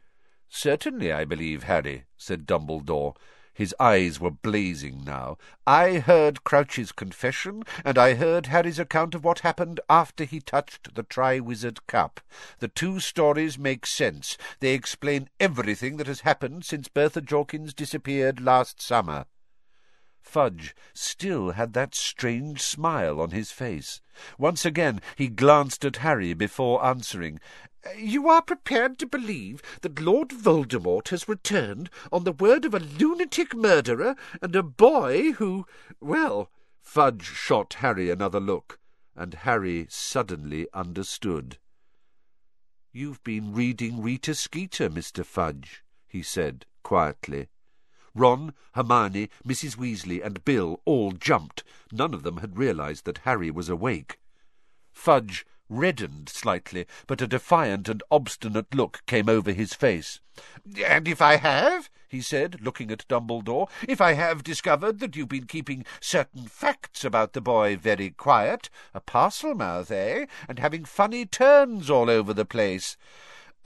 Certainly, 0.48 1.12
I 1.12 1.24
believe, 1.24 1.64
Harry, 1.64 2.04
said 2.16 2.46
Dumbledore. 2.46 3.16
His 3.56 3.74
eyes 3.80 4.20
were 4.20 4.30
blazing 4.30 5.02
now. 5.02 5.38
I 5.66 5.94
heard 5.94 6.44
Crouch's 6.44 6.92
confession, 6.92 7.62
and 7.86 7.96
I 7.96 8.12
heard 8.12 8.48
Harry's 8.48 8.78
account 8.78 9.14
of 9.14 9.24
what 9.24 9.38
happened 9.38 9.80
after 9.88 10.24
he 10.24 10.40
touched 10.40 10.94
the 10.94 11.02
Triwizard 11.02 11.78
Cup. 11.86 12.20
The 12.58 12.68
two 12.68 13.00
stories 13.00 13.58
make 13.58 13.86
sense. 13.86 14.36
They 14.60 14.74
explain 14.74 15.30
everything 15.40 15.96
that 15.96 16.06
has 16.06 16.20
happened 16.20 16.66
since 16.66 16.88
Bertha 16.88 17.22
Jorkins 17.22 17.74
disappeared 17.74 18.42
last 18.42 18.82
summer. 18.82 19.24
Fudge 20.26 20.74
still 20.92 21.52
had 21.52 21.72
that 21.72 21.94
strange 21.94 22.60
smile 22.60 23.20
on 23.20 23.30
his 23.30 23.52
face. 23.52 24.00
Once 24.36 24.64
again 24.64 25.00
he 25.14 25.28
glanced 25.28 25.84
at 25.84 25.98
Harry 25.98 26.34
before 26.34 26.84
answering. 26.84 27.38
You 27.96 28.28
are 28.28 28.42
prepared 28.42 28.98
to 28.98 29.06
believe 29.06 29.62
that 29.82 30.00
Lord 30.00 30.30
Voldemort 30.30 31.08
has 31.08 31.28
returned 31.28 31.90
on 32.10 32.24
the 32.24 32.32
word 32.32 32.64
of 32.64 32.74
a 32.74 32.80
lunatic 32.80 33.54
murderer 33.54 34.16
and 34.42 34.54
a 34.56 34.64
boy 34.64 35.32
who... 35.32 35.64
Well, 36.00 36.50
Fudge 36.82 37.24
shot 37.24 37.74
Harry 37.74 38.10
another 38.10 38.40
look, 38.40 38.80
and 39.14 39.32
Harry 39.32 39.86
suddenly 39.88 40.66
understood. 40.74 41.58
You've 42.92 43.22
been 43.22 43.54
reading 43.54 44.02
Rita 44.02 44.34
Skeeter, 44.34 44.90
Mr. 44.90 45.24
Fudge, 45.24 45.84
he 46.08 46.22
said 46.22 46.66
quietly. 46.82 47.48
Ron, 48.16 48.54
Hermione, 48.74 49.28
Mrs. 49.46 49.76
Weasley, 49.76 50.24
and 50.24 50.44
Bill 50.44 50.80
all 50.84 51.12
jumped. 51.12 51.62
None 51.92 52.14
of 52.14 52.22
them 52.22 52.38
had 52.38 52.56
realized 52.56 53.04
that 53.04 53.18
Harry 53.18 53.50
was 53.50 53.68
awake. 53.68 54.18
Fudge 54.92 55.44
reddened 55.68 56.28
slightly, 56.28 56.86
but 57.06 57.20
a 57.20 57.26
defiant 57.26 57.88
and 57.88 58.02
obstinate 58.10 58.74
look 58.74 59.02
came 59.06 59.28
over 59.28 59.52
his 59.52 59.74
face. 59.74 60.20
And 60.84 61.08
if 61.08 61.20
I 61.20 61.36
have, 61.36 61.90
he 62.08 62.20
said, 62.20 62.60
looking 62.62 62.90
at 62.90 63.06
Dumbledore, 63.08 63.68
if 63.88 64.00
I 64.00 64.12
have 64.12 64.44
discovered 64.44 65.00
that 65.00 65.16
you've 65.16 65.28
been 65.28 65.46
keeping 65.46 65.84
certain 66.00 66.46
facts 66.46 67.04
about 67.04 67.32
the 67.32 67.40
boy 67.40 67.76
very 67.76 68.10
quiet, 68.10 68.70
a 68.94 69.00
Parselmouth, 69.00 69.90
eh, 69.90 70.26
and 70.48 70.58
having 70.58 70.84
funny 70.84 71.26
turns 71.26 71.90
all 71.90 72.08
over 72.08 72.32
the 72.32 72.44
place, 72.44 72.96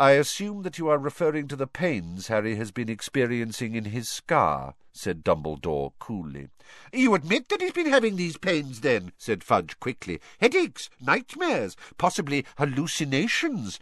I 0.00 0.12
assume 0.12 0.62
that 0.62 0.78
you 0.78 0.88
are 0.88 0.96
referring 0.96 1.46
to 1.48 1.56
the 1.56 1.66
pains 1.66 2.28
Harry 2.28 2.54
has 2.54 2.70
been 2.70 2.88
experiencing 2.88 3.74
in 3.74 3.84
his 3.84 4.08
scar, 4.08 4.74
said 4.94 5.22
Dumbledore 5.22 5.92
coolly. 5.98 6.48
You 6.90 7.14
admit 7.14 7.50
that 7.50 7.60
he's 7.60 7.74
been 7.74 7.90
having 7.90 8.16
these 8.16 8.38
pains, 8.38 8.80
then, 8.80 9.12
said 9.18 9.44
Fudge 9.44 9.78
quickly. 9.78 10.18
Headaches, 10.40 10.88
nightmares, 11.02 11.76
possibly 11.98 12.46
hallucinations. 12.56 13.78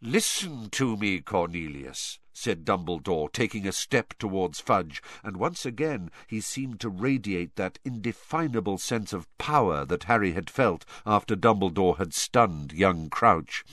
Listen 0.00 0.70
to 0.70 0.96
me, 0.96 1.20
Cornelius, 1.20 2.18
said 2.32 2.64
Dumbledore, 2.64 3.30
taking 3.30 3.68
a 3.68 3.72
step 3.72 4.14
towards 4.18 4.60
Fudge, 4.60 5.02
and 5.22 5.36
once 5.36 5.66
again 5.66 6.10
he 6.26 6.40
seemed 6.40 6.80
to 6.80 6.88
radiate 6.88 7.56
that 7.56 7.78
indefinable 7.84 8.78
sense 8.78 9.12
of 9.12 9.28
power 9.36 9.84
that 9.84 10.04
Harry 10.04 10.32
had 10.32 10.48
felt 10.48 10.86
after 11.04 11.36
Dumbledore 11.36 11.98
had 11.98 12.14
stunned 12.14 12.72
young 12.72 13.10
Crouch. 13.10 13.66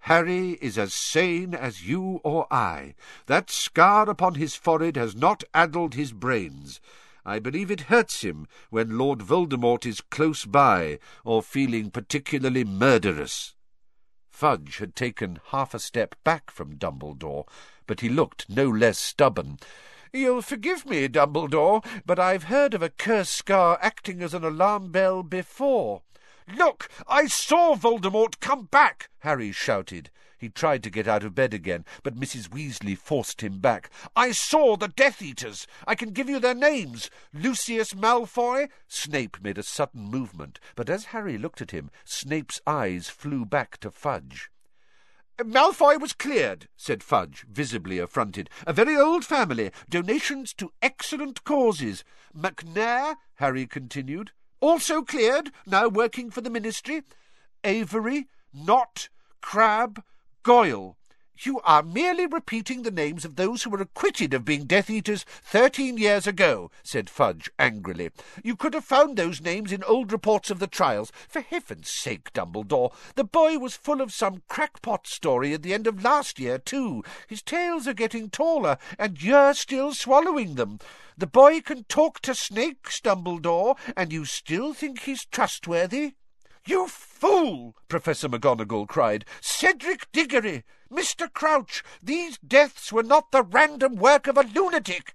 Harry 0.00 0.52
is 0.60 0.78
as 0.78 0.94
sane 0.94 1.54
as 1.54 1.86
you 1.86 2.20
or 2.24 2.46
I. 2.52 2.94
That 3.26 3.50
scar 3.50 4.08
upon 4.08 4.34
his 4.34 4.54
forehead 4.54 4.96
has 4.96 5.14
not 5.14 5.44
addled 5.52 5.94
his 5.94 6.12
brains. 6.12 6.80
I 7.24 7.38
believe 7.38 7.70
it 7.70 7.82
hurts 7.82 8.22
him 8.22 8.46
when 8.70 8.96
Lord 8.96 9.18
Voldemort 9.20 9.84
is 9.84 10.00
close 10.00 10.44
by, 10.44 10.98
or 11.24 11.42
feeling 11.42 11.90
particularly 11.90 12.64
murderous. 12.64 13.54
Fudge 14.30 14.78
had 14.78 14.94
taken 14.94 15.40
half 15.46 15.74
a 15.74 15.78
step 15.78 16.14
back 16.24 16.50
from 16.50 16.76
Dumbledore, 16.76 17.44
but 17.86 18.00
he 18.00 18.08
looked 18.08 18.48
no 18.48 18.68
less 18.68 18.98
stubborn. 18.98 19.58
You'll 20.12 20.42
forgive 20.42 20.86
me, 20.86 21.06
Dumbledore, 21.08 21.84
but 22.06 22.18
I've 22.18 22.44
heard 22.44 22.72
of 22.72 22.80
a 22.80 22.88
curse 22.88 23.28
scar 23.28 23.78
acting 23.82 24.22
as 24.22 24.32
an 24.32 24.44
alarm 24.44 24.90
bell 24.90 25.22
before. 25.22 26.02
Look, 26.56 26.88
I 27.06 27.26
saw 27.26 27.74
Voldemort 27.74 28.40
come 28.40 28.64
back, 28.64 29.10
Harry 29.18 29.52
shouted. 29.52 30.10
He 30.38 30.48
tried 30.48 30.84
to 30.84 30.90
get 30.90 31.08
out 31.08 31.24
of 31.24 31.34
bed 31.34 31.52
again, 31.52 31.84
but 32.04 32.14
Mrs. 32.14 32.48
Weasley 32.48 32.96
forced 32.96 33.42
him 33.42 33.58
back. 33.58 33.90
I 34.14 34.30
saw 34.30 34.76
the 34.76 34.88
Death 34.88 35.20
Eaters. 35.20 35.66
I 35.86 35.96
can 35.96 36.10
give 36.10 36.28
you 36.28 36.38
their 36.38 36.54
names. 36.54 37.10
Lucius 37.34 37.92
Malfoy. 37.92 38.68
Snape 38.86 39.42
made 39.42 39.58
a 39.58 39.64
sudden 39.64 40.02
movement, 40.02 40.60
but 40.76 40.88
as 40.88 41.06
Harry 41.06 41.38
looked 41.38 41.60
at 41.60 41.72
him, 41.72 41.90
Snape's 42.04 42.60
eyes 42.66 43.08
flew 43.08 43.44
back 43.44 43.78
to 43.78 43.90
Fudge. 43.90 44.50
Malfoy 45.40 46.00
was 46.00 46.12
cleared, 46.12 46.68
said 46.76 47.02
Fudge, 47.02 47.44
visibly 47.48 47.98
affronted. 47.98 48.48
A 48.66 48.72
very 48.72 48.96
old 48.96 49.24
family. 49.24 49.70
Donations 49.88 50.52
to 50.54 50.72
excellent 50.82 51.44
causes. 51.44 52.04
Macnair, 52.36 53.16
Harry 53.36 53.66
continued, 53.66 54.32
also 54.60 55.02
cleared, 55.02 55.50
now 55.66 55.88
working 55.88 56.30
for 56.30 56.40
the 56.40 56.50
ministry. 56.50 57.02
Avery, 57.64 58.28
Nott, 58.52 59.08
Crabbe, 59.40 60.02
Goyle. 60.42 60.97
You 61.40 61.60
are 61.60 61.84
merely 61.84 62.26
repeating 62.26 62.82
the 62.82 62.90
names 62.90 63.24
of 63.24 63.36
those 63.36 63.62
who 63.62 63.70
were 63.70 63.80
acquitted 63.80 64.34
of 64.34 64.44
being 64.44 64.64
Death 64.64 64.90
Eaters 64.90 65.24
thirteen 65.44 65.96
years 65.96 66.26
ago, 66.26 66.72
said 66.82 67.08
Fudge 67.08 67.48
angrily. 67.60 68.10
You 68.42 68.56
could 68.56 68.74
have 68.74 68.84
found 68.84 69.16
those 69.16 69.40
names 69.40 69.70
in 69.70 69.84
old 69.84 70.10
reports 70.10 70.50
of 70.50 70.58
the 70.58 70.66
trials. 70.66 71.12
For 71.28 71.40
heaven's 71.40 71.90
sake, 71.90 72.32
Dumbledore, 72.32 72.92
the 73.14 73.22
boy 73.22 73.56
was 73.58 73.76
full 73.76 74.00
of 74.00 74.12
some 74.12 74.42
crackpot 74.48 75.06
story 75.06 75.54
at 75.54 75.62
the 75.62 75.74
end 75.74 75.86
of 75.86 76.02
last 76.02 76.40
year, 76.40 76.58
too. 76.58 77.04
His 77.28 77.40
tales 77.40 77.86
are 77.86 77.94
getting 77.94 78.30
taller, 78.30 78.76
and 78.98 79.22
you're 79.22 79.54
still 79.54 79.94
swallowing 79.94 80.56
them. 80.56 80.80
The 81.16 81.28
boy 81.28 81.60
can 81.60 81.84
talk 81.84 82.20
to 82.22 82.34
snakes, 82.34 83.00
Dumbledore, 83.00 83.78
and 83.96 84.12
you 84.12 84.24
still 84.24 84.74
think 84.74 85.02
he's 85.02 85.24
trustworthy? 85.24 86.14
You 86.68 86.86
fool! 86.86 87.74
Professor 87.88 88.28
McGonagall 88.28 88.86
cried. 88.88 89.24
Cedric 89.40 90.12
Diggory! 90.12 90.64
Mr. 90.92 91.32
Crouch! 91.32 91.82
These 92.02 92.36
deaths 92.46 92.92
were 92.92 93.02
not 93.02 93.32
the 93.32 93.42
random 93.42 93.96
work 93.96 94.26
of 94.26 94.36
a 94.36 94.42
lunatic! 94.42 95.14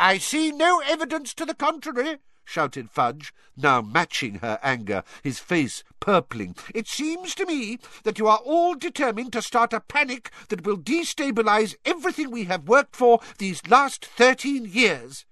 I 0.00 0.18
see 0.18 0.50
no 0.50 0.80
evidence 0.80 1.34
to 1.34 1.44
the 1.44 1.54
contrary, 1.54 2.18
shouted 2.44 2.90
Fudge, 2.90 3.32
now 3.56 3.80
matching 3.80 4.40
her 4.40 4.58
anger, 4.60 5.04
his 5.22 5.38
face 5.38 5.84
purpling. 6.00 6.56
It 6.74 6.88
seems 6.88 7.32
to 7.36 7.46
me 7.46 7.78
that 8.02 8.18
you 8.18 8.26
are 8.26 8.38
all 8.38 8.74
determined 8.74 9.32
to 9.34 9.40
start 9.40 9.72
a 9.72 9.78
panic 9.78 10.32
that 10.48 10.66
will 10.66 10.78
destabilize 10.78 11.76
everything 11.84 12.32
we 12.32 12.46
have 12.46 12.66
worked 12.66 12.96
for 12.96 13.20
these 13.38 13.64
last 13.68 14.04
thirteen 14.04 14.64
years. 14.64 15.26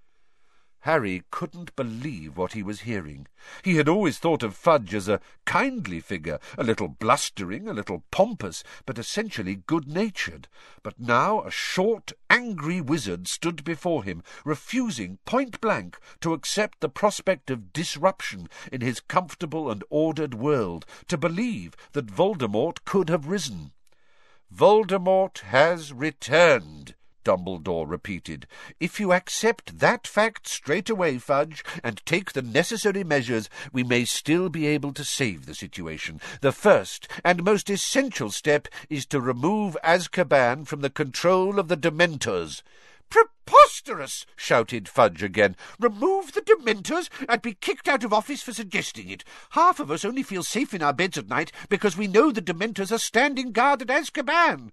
Harry 0.86 1.24
couldn't 1.32 1.74
believe 1.74 2.36
what 2.36 2.52
he 2.52 2.62
was 2.62 2.82
hearing. 2.82 3.26
He 3.64 3.74
had 3.74 3.88
always 3.88 4.18
thought 4.18 4.44
of 4.44 4.54
Fudge 4.54 4.94
as 4.94 5.08
a 5.08 5.20
kindly 5.44 5.98
figure, 5.98 6.38
a 6.56 6.62
little 6.62 6.86
blustering, 6.86 7.66
a 7.66 7.72
little 7.72 8.04
pompous, 8.12 8.62
but 8.84 8.96
essentially 8.96 9.56
good-natured. 9.56 10.46
But 10.84 11.00
now 11.00 11.42
a 11.42 11.50
short, 11.50 12.12
angry 12.30 12.80
wizard 12.80 13.26
stood 13.26 13.64
before 13.64 14.04
him, 14.04 14.22
refusing 14.44 15.18
point-blank 15.24 15.98
to 16.20 16.32
accept 16.32 16.78
the 16.78 16.88
prospect 16.88 17.50
of 17.50 17.72
disruption 17.72 18.48
in 18.70 18.80
his 18.80 19.00
comfortable 19.00 19.68
and 19.68 19.82
ordered 19.90 20.34
world, 20.34 20.86
to 21.08 21.18
believe 21.18 21.74
that 21.94 22.06
Voldemort 22.06 22.84
could 22.84 23.08
have 23.08 23.26
risen. 23.26 23.72
Voldemort 24.54 25.40
has 25.40 25.92
returned, 25.92 26.94
Dumbledore 27.26 27.90
repeated. 27.90 28.46
If 28.78 29.00
you 29.00 29.12
accept 29.12 29.80
that 29.80 30.06
fact 30.06 30.46
straight 30.46 30.88
away, 30.88 31.18
Fudge, 31.18 31.64
and 31.82 32.00
take 32.06 32.32
the 32.32 32.40
necessary 32.40 33.02
measures, 33.02 33.50
we 33.72 33.82
may 33.82 34.04
still 34.04 34.48
be 34.48 34.68
able 34.68 34.92
to 34.92 35.02
save 35.02 35.44
the 35.44 35.54
situation. 35.56 36.20
The 36.40 36.52
first 36.52 37.08
and 37.24 37.42
most 37.42 37.68
essential 37.68 38.30
step 38.30 38.68
is 38.88 39.06
to 39.06 39.20
remove 39.20 39.76
Azkaban 39.82 40.68
from 40.68 40.82
the 40.82 40.90
control 40.90 41.58
of 41.58 41.66
the 41.66 41.76
Dementors. 41.76 42.62
Preposterous! 43.10 44.24
shouted 44.36 44.88
Fudge 44.88 45.24
again. 45.24 45.56
Remove 45.80 46.32
the 46.32 46.42
Dementors 46.42 47.08
and 47.28 47.42
be 47.42 47.54
kicked 47.54 47.88
out 47.88 48.04
of 48.04 48.12
office 48.12 48.42
for 48.42 48.52
suggesting 48.52 49.08
it. 49.08 49.24
Half 49.50 49.80
of 49.80 49.90
us 49.90 50.04
only 50.04 50.22
feel 50.22 50.44
safe 50.44 50.72
in 50.72 50.82
our 50.82 50.92
beds 50.92 51.18
at 51.18 51.28
night 51.28 51.50
because 51.68 51.96
we 51.96 52.06
know 52.06 52.30
the 52.30 52.40
Dementors 52.40 52.92
are 52.92 52.98
standing 52.98 53.50
guard 53.50 53.82
at 53.82 53.88
Azkaban. 53.88 54.70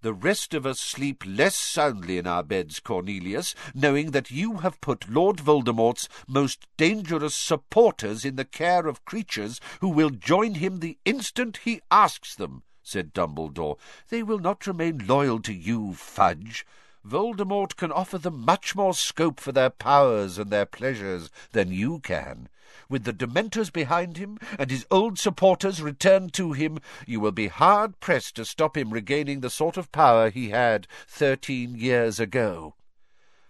The 0.00 0.12
rest 0.12 0.54
of 0.54 0.64
us 0.64 0.78
sleep 0.78 1.24
less 1.26 1.56
soundly 1.56 2.18
in 2.18 2.26
our 2.26 2.44
beds, 2.44 2.78
Cornelius, 2.78 3.56
knowing 3.74 4.12
that 4.12 4.30
you 4.30 4.58
have 4.58 4.80
put 4.80 5.10
Lord 5.10 5.38
Voldemort's 5.38 6.08
most 6.28 6.68
dangerous 6.76 7.34
supporters 7.34 8.24
in 8.24 8.36
the 8.36 8.44
care 8.44 8.86
of 8.86 9.04
creatures 9.04 9.60
who 9.80 9.88
will 9.88 10.10
join 10.10 10.54
him 10.54 10.78
the 10.78 10.98
instant 11.04 11.58
he 11.64 11.80
asks 11.90 12.36
them, 12.36 12.62
said 12.80 13.12
Dumbledore. 13.12 13.76
They 14.08 14.22
will 14.22 14.38
not 14.38 14.68
remain 14.68 15.04
loyal 15.04 15.40
to 15.40 15.52
you, 15.52 15.94
Fudge. 15.94 16.64
Voldemort 17.04 17.74
can 17.74 17.90
offer 17.90 18.18
them 18.18 18.44
much 18.44 18.76
more 18.76 18.94
scope 18.94 19.40
for 19.40 19.50
their 19.50 19.70
powers 19.70 20.38
and 20.38 20.50
their 20.50 20.66
pleasures 20.66 21.28
than 21.50 21.72
you 21.72 21.98
can. 21.98 22.48
With 22.88 23.04
the 23.04 23.12
Dementors 23.12 23.72
behind 23.72 24.16
him, 24.16 24.38
and 24.58 24.70
his 24.70 24.86
old 24.90 25.18
supporters 25.18 25.80
returned 25.80 26.32
to 26.34 26.52
him, 26.52 26.78
you 27.06 27.20
will 27.20 27.32
be 27.32 27.48
hard 27.48 28.00
pressed 28.00 28.36
to 28.36 28.44
stop 28.44 28.76
him 28.76 28.90
regaining 28.92 29.40
the 29.40 29.50
sort 29.50 29.76
of 29.76 29.92
power 29.92 30.30
he 30.30 30.50
had 30.50 30.86
thirteen 31.06 31.76
years 31.76 32.20
ago. 32.20 32.74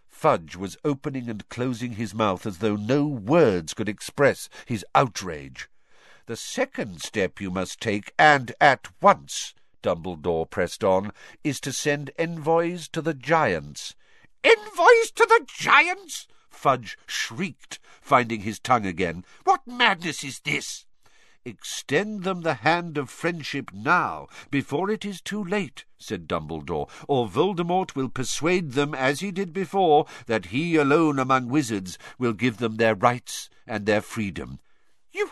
Fudge 0.08 0.56
was 0.56 0.76
opening 0.84 1.28
and 1.28 1.48
closing 1.48 1.92
his 1.92 2.12
mouth 2.12 2.44
as 2.44 2.58
though 2.58 2.76
no 2.76 3.06
words 3.06 3.74
could 3.74 3.88
express 3.88 4.48
his 4.66 4.84
outrage. 4.94 5.68
The 6.26 6.36
second 6.36 7.00
step 7.02 7.40
you 7.40 7.50
must 7.50 7.80
take, 7.80 8.12
and 8.18 8.52
at 8.60 8.88
once, 9.00 9.54
Dumbledore 9.82 10.50
pressed 10.50 10.82
on, 10.82 11.12
is 11.44 11.60
to 11.60 11.72
send 11.72 12.10
envoys 12.18 12.88
to 12.88 13.00
the 13.00 13.14
giants. 13.14 13.94
Envoys 14.44 15.10
to 15.14 15.24
the 15.24 15.46
giants? 15.46 16.26
Fudge 16.50 16.96
shrieked, 17.06 17.78
finding 18.00 18.40
his 18.40 18.58
tongue 18.58 18.86
again. 18.86 19.24
What 19.44 19.66
madness 19.66 20.24
is 20.24 20.40
this? 20.40 20.86
Extend 21.44 22.24
them 22.24 22.42
the 22.42 22.54
hand 22.54 22.98
of 22.98 23.08
friendship 23.08 23.70
now, 23.72 24.28
before 24.50 24.90
it 24.90 25.04
is 25.04 25.20
too 25.20 25.42
late, 25.42 25.84
said 25.96 26.28
Dumbledore, 26.28 26.90
or 27.06 27.28
Voldemort 27.28 27.94
will 27.94 28.08
persuade 28.08 28.72
them, 28.72 28.94
as 28.94 29.20
he 29.20 29.30
did 29.30 29.52
before, 29.52 30.06
that 30.26 30.46
he 30.46 30.76
alone 30.76 31.18
among 31.18 31.48
wizards 31.48 31.96
will 32.18 32.34
give 32.34 32.58
them 32.58 32.76
their 32.76 32.94
rights 32.94 33.48
and 33.66 33.86
their 33.86 34.02
freedom. 34.02 34.58
You, 35.12 35.30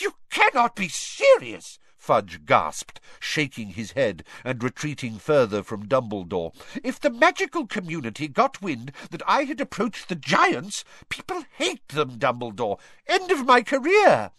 you 0.00 0.14
cannot 0.30 0.74
be 0.74 0.88
serious, 0.88 1.78
Fudge 2.02 2.44
gasped, 2.46 3.00
shaking 3.20 3.68
his 3.68 3.92
head 3.92 4.24
and 4.42 4.60
retreating 4.60 5.20
further 5.20 5.62
from 5.62 5.86
Dumbledore. 5.86 6.52
If 6.82 6.98
the 6.98 7.10
magical 7.10 7.64
community 7.64 8.26
got 8.26 8.60
wind 8.60 8.90
that 9.12 9.22
I 9.24 9.44
had 9.44 9.60
approached 9.60 10.08
the 10.08 10.16
giants, 10.16 10.84
people 11.08 11.44
hate 11.52 11.86
them, 11.86 12.18
Dumbledore. 12.18 12.80
End 13.06 13.30
of 13.30 13.46
my 13.46 13.62
career. 13.62 14.32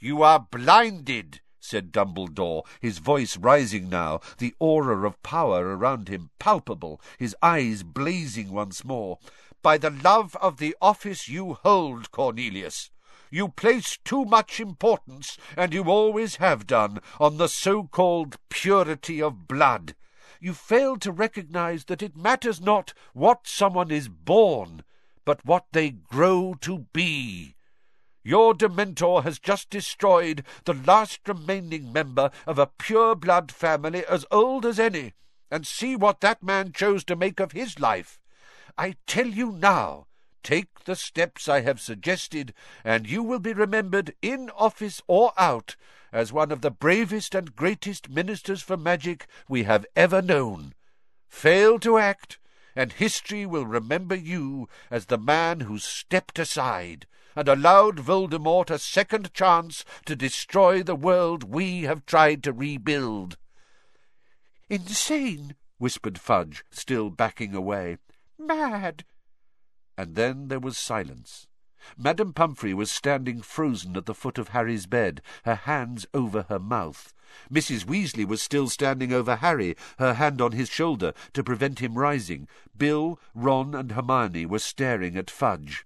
You 0.00 0.24
are 0.24 0.40
blinded, 0.40 1.40
said 1.60 1.92
Dumbledore, 1.92 2.64
his 2.80 2.98
voice 2.98 3.36
rising 3.36 3.88
now, 3.88 4.18
the 4.38 4.52
aura 4.58 5.06
of 5.06 5.22
power 5.22 5.76
around 5.76 6.08
him 6.08 6.30
palpable, 6.40 7.00
his 7.16 7.36
eyes 7.40 7.84
blazing 7.84 8.50
once 8.50 8.84
more, 8.84 9.20
by 9.62 9.78
the 9.78 9.90
love 9.90 10.34
of 10.42 10.56
the 10.56 10.74
office 10.82 11.28
you 11.28 11.54
hold, 11.62 12.10
Cornelius. 12.10 12.90
You 13.34 13.48
place 13.48 13.98
too 14.04 14.24
much 14.24 14.60
importance, 14.60 15.38
and 15.56 15.74
you 15.74 15.90
always 15.90 16.36
have 16.36 16.68
done, 16.68 17.00
on 17.18 17.36
the 17.36 17.48
so-called 17.48 18.36
purity 18.48 19.20
of 19.20 19.48
blood. 19.48 19.96
You 20.38 20.54
fail 20.54 20.98
to 20.98 21.10
recognize 21.10 21.86
that 21.86 22.00
it 22.00 22.16
matters 22.16 22.60
not 22.60 22.94
what 23.12 23.48
someone 23.48 23.90
is 23.90 24.08
born, 24.08 24.84
but 25.24 25.44
what 25.44 25.64
they 25.72 25.90
grow 25.90 26.54
to 26.60 26.86
be. 26.92 27.56
Your 28.22 28.54
Dementor 28.54 29.24
has 29.24 29.40
just 29.40 29.68
destroyed 29.68 30.44
the 30.64 30.74
last 30.74 31.18
remaining 31.26 31.92
member 31.92 32.30
of 32.46 32.60
a 32.60 32.70
pure-blood 32.78 33.50
family 33.50 34.06
as 34.06 34.24
old 34.30 34.64
as 34.64 34.78
any, 34.78 35.12
and 35.50 35.66
see 35.66 35.96
what 35.96 36.20
that 36.20 36.44
man 36.44 36.70
chose 36.70 37.02
to 37.06 37.16
make 37.16 37.40
of 37.40 37.50
his 37.50 37.80
life. 37.80 38.20
I 38.78 38.94
tell 39.08 39.26
you 39.26 39.50
now, 39.50 40.06
Take 40.44 40.84
the 40.84 40.94
steps 40.94 41.48
I 41.48 41.62
have 41.62 41.80
suggested, 41.80 42.52
and 42.84 43.08
you 43.08 43.22
will 43.22 43.38
be 43.38 43.54
remembered, 43.54 44.14
in 44.20 44.50
office 44.50 45.00
or 45.06 45.32
out, 45.38 45.74
as 46.12 46.34
one 46.34 46.52
of 46.52 46.60
the 46.60 46.70
bravest 46.70 47.34
and 47.34 47.56
greatest 47.56 48.10
ministers 48.10 48.60
for 48.60 48.76
magic 48.76 49.26
we 49.48 49.62
have 49.62 49.86
ever 49.96 50.20
known. 50.20 50.74
Fail 51.26 51.78
to 51.78 51.96
act, 51.96 52.38
and 52.76 52.92
history 52.92 53.46
will 53.46 53.64
remember 53.64 54.14
you 54.14 54.68
as 54.90 55.06
the 55.06 55.16
man 55.16 55.60
who 55.60 55.78
stepped 55.78 56.38
aside 56.38 57.06
and 57.34 57.48
allowed 57.48 57.96
Voldemort 57.96 58.70
a 58.70 58.78
second 58.78 59.32
chance 59.32 59.82
to 60.04 60.14
destroy 60.14 60.82
the 60.82 60.94
world 60.94 61.42
we 61.44 61.84
have 61.84 62.04
tried 62.04 62.42
to 62.44 62.52
rebuild. 62.52 63.38
Insane, 64.68 65.54
whispered 65.78 66.20
Fudge, 66.20 66.64
still 66.70 67.08
backing 67.08 67.54
away. 67.54 67.96
Mad. 68.38 69.04
And 69.96 70.14
then 70.14 70.48
there 70.48 70.60
was 70.60 70.76
silence. 70.76 71.46
Madame 71.98 72.32
Pomfrey 72.32 72.72
was 72.72 72.90
standing 72.90 73.42
frozen 73.42 73.96
at 73.96 74.06
the 74.06 74.14
foot 74.14 74.38
of 74.38 74.48
Harry's 74.48 74.86
bed, 74.86 75.20
her 75.44 75.54
hands 75.54 76.06
over 76.14 76.46
her 76.48 76.58
mouth. 76.58 77.12
Mrs. 77.52 77.84
Weasley 77.84 78.24
was 78.24 78.40
still 78.40 78.68
standing 78.68 79.12
over 79.12 79.36
Harry, 79.36 79.76
her 79.98 80.14
hand 80.14 80.40
on 80.40 80.52
his 80.52 80.70
shoulder, 80.70 81.12
to 81.32 81.44
prevent 81.44 81.80
him 81.80 81.98
rising. 81.98 82.48
Bill, 82.76 83.20
Ron, 83.34 83.74
and 83.74 83.92
Hermione 83.92 84.46
were 84.46 84.58
staring 84.58 85.16
at 85.16 85.30
Fudge. 85.30 85.84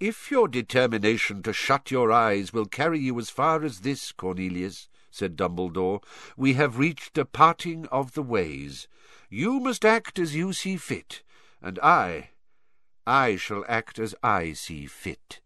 If 0.00 0.30
your 0.30 0.48
determination 0.48 1.42
to 1.44 1.52
shut 1.52 1.90
your 1.90 2.12
eyes 2.12 2.52
will 2.52 2.66
carry 2.66 2.98
you 2.98 3.18
as 3.18 3.30
far 3.30 3.62
as 3.62 3.80
this, 3.80 4.12
Cornelius, 4.12 4.88
said 5.10 5.36
Dumbledore, 5.36 6.02
we 6.36 6.54
have 6.54 6.78
reached 6.78 7.16
a 7.16 7.24
parting 7.24 7.86
of 7.86 8.12
the 8.12 8.22
ways. 8.22 8.88
You 9.30 9.58
must 9.60 9.84
act 9.84 10.18
as 10.18 10.34
you 10.34 10.52
see 10.52 10.76
fit, 10.76 11.22
and 11.62 11.78
I, 11.80 12.30
I 13.06 13.36
shall 13.36 13.64
act 13.68 13.98
as 13.98 14.14
I 14.22 14.52
see 14.52 14.86
fit. 14.86 15.40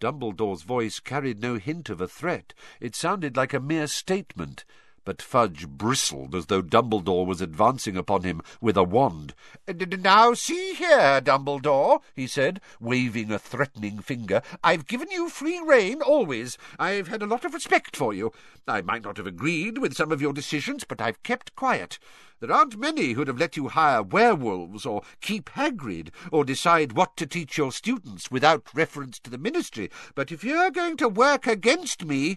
Dumbledore's 0.00 0.62
voice 0.62 1.00
carried 1.00 1.40
no 1.40 1.56
hint 1.56 1.88
of 1.88 2.00
a 2.00 2.08
threat. 2.08 2.52
It 2.80 2.94
sounded 2.94 3.36
like 3.36 3.54
a 3.54 3.60
mere 3.60 3.86
statement, 3.86 4.64
but 5.06 5.22
Fudge 5.22 5.66
bristled 5.68 6.34
as 6.34 6.46
though 6.46 6.60
Dumbledore 6.60 7.24
was 7.24 7.40
advancing 7.40 7.96
upon 7.96 8.24
him 8.24 8.42
with 8.60 8.76
a 8.76 8.82
wand. 8.82 9.34
Now 9.66 10.34
see 10.34 10.74
here, 10.74 11.20
Dumbledore, 11.22 12.00
he 12.14 12.26
said, 12.26 12.60
waving 12.80 13.30
a 13.30 13.38
threatening 13.38 14.00
finger. 14.00 14.42
I've 14.62 14.88
given 14.88 15.08
you 15.10 15.28
free 15.28 15.62
rein 15.64 16.02
always. 16.02 16.58
I've 16.78 17.06
had 17.06 17.22
a 17.22 17.26
lot 17.26 17.44
of 17.44 17.54
respect 17.54 17.96
for 17.96 18.12
you. 18.12 18.32
I 18.66 18.82
might 18.82 19.04
not 19.04 19.16
have 19.16 19.28
agreed 19.28 19.78
with 19.78 19.94
some 19.94 20.10
of 20.10 20.20
your 20.20 20.32
decisions, 20.32 20.82
but 20.82 21.00
I've 21.00 21.22
kept 21.22 21.54
quiet. 21.54 22.00
There 22.40 22.52
aren't 22.52 22.76
many 22.76 23.12
who'd 23.12 23.28
have 23.28 23.38
let 23.38 23.56
you 23.56 23.68
hire 23.68 24.02
werewolves, 24.02 24.84
or 24.84 25.02
keep 25.20 25.50
Hagrid, 25.50 26.10
or 26.30 26.44
decide 26.44 26.92
what 26.92 27.16
to 27.16 27.26
teach 27.26 27.56
your 27.56 27.72
students 27.72 28.30
without 28.30 28.74
reference 28.74 29.18
to 29.20 29.30
the 29.30 29.38
ministry. 29.38 29.88
But 30.14 30.32
if 30.32 30.42
you're 30.42 30.70
going 30.70 30.96
to 30.98 31.08
work 31.08 31.46
against 31.46 32.04
me, 32.04 32.36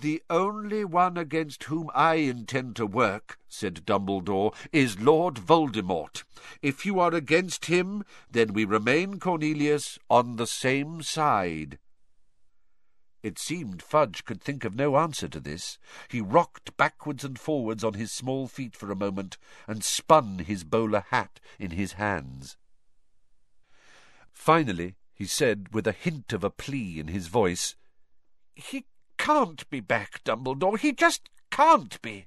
the 0.00 0.22
only 0.28 0.84
one 0.84 1.16
against 1.16 1.64
whom 1.64 1.90
I 1.94 2.16
intend 2.16 2.76
to 2.76 2.86
work, 2.86 3.38
said 3.48 3.86
Dumbledore, 3.86 4.54
is 4.72 5.00
Lord 5.00 5.36
Voldemort. 5.36 6.24
If 6.60 6.84
you 6.84 7.00
are 7.00 7.14
against 7.14 7.66
him, 7.66 8.04
then 8.30 8.52
we 8.52 8.64
remain, 8.64 9.18
Cornelius, 9.18 9.98
on 10.10 10.36
the 10.36 10.46
same 10.46 11.02
side. 11.02 11.78
It 13.22 13.38
seemed 13.38 13.82
Fudge 13.82 14.26
could 14.26 14.42
think 14.42 14.66
of 14.66 14.76
no 14.76 14.98
answer 14.98 15.28
to 15.28 15.40
this. 15.40 15.78
He 16.08 16.20
rocked 16.20 16.76
backwards 16.76 17.24
and 17.24 17.38
forwards 17.38 17.82
on 17.82 17.94
his 17.94 18.12
small 18.12 18.46
feet 18.46 18.76
for 18.76 18.90
a 18.90 18.96
moment, 18.96 19.38
and 19.66 19.82
spun 19.82 20.40
his 20.40 20.64
bowler 20.64 21.06
hat 21.08 21.40
in 21.58 21.70
his 21.70 21.94
hands. 21.94 22.58
Finally, 24.30 24.96
he 25.14 25.24
said, 25.24 25.72
with 25.72 25.86
a 25.86 25.92
hint 25.92 26.34
of 26.34 26.44
a 26.44 26.50
plea 26.50 27.00
in 27.00 27.08
his 27.08 27.28
voice, 27.28 27.76
He 28.54 28.84
can't 29.24 29.70
be 29.70 29.80
back, 29.80 30.22
Dumbledore. 30.22 30.78
He 30.78 30.92
just 30.92 31.30
can't 31.50 32.00
be. 32.02 32.26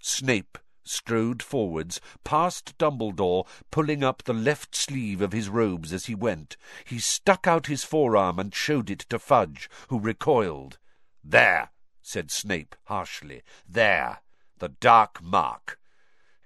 Snape 0.00 0.56
strode 0.84 1.42
forwards, 1.42 2.00
past 2.22 2.78
Dumbledore, 2.78 3.44
pulling 3.72 4.04
up 4.04 4.22
the 4.22 4.32
left 4.32 4.76
sleeve 4.76 5.20
of 5.20 5.32
his 5.32 5.48
robes 5.48 5.92
as 5.92 6.06
he 6.06 6.14
went. 6.14 6.56
He 6.84 7.00
stuck 7.00 7.48
out 7.48 7.66
his 7.66 7.82
forearm 7.82 8.38
and 8.38 8.54
showed 8.54 8.88
it 8.88 9.00
to 9.10 9.18
Fudge, 9.18 9.68
who 9.88 9.98
recoiled. 9.98 10.78
There, 11.24 11.70
said 12.02 12.30
Snape 12.30 12.76
harshly. 12.84 13.42
There, 13.68 14.20
the 14.58 14.68
dark 14.68 15.20
mark. 15.20 15.80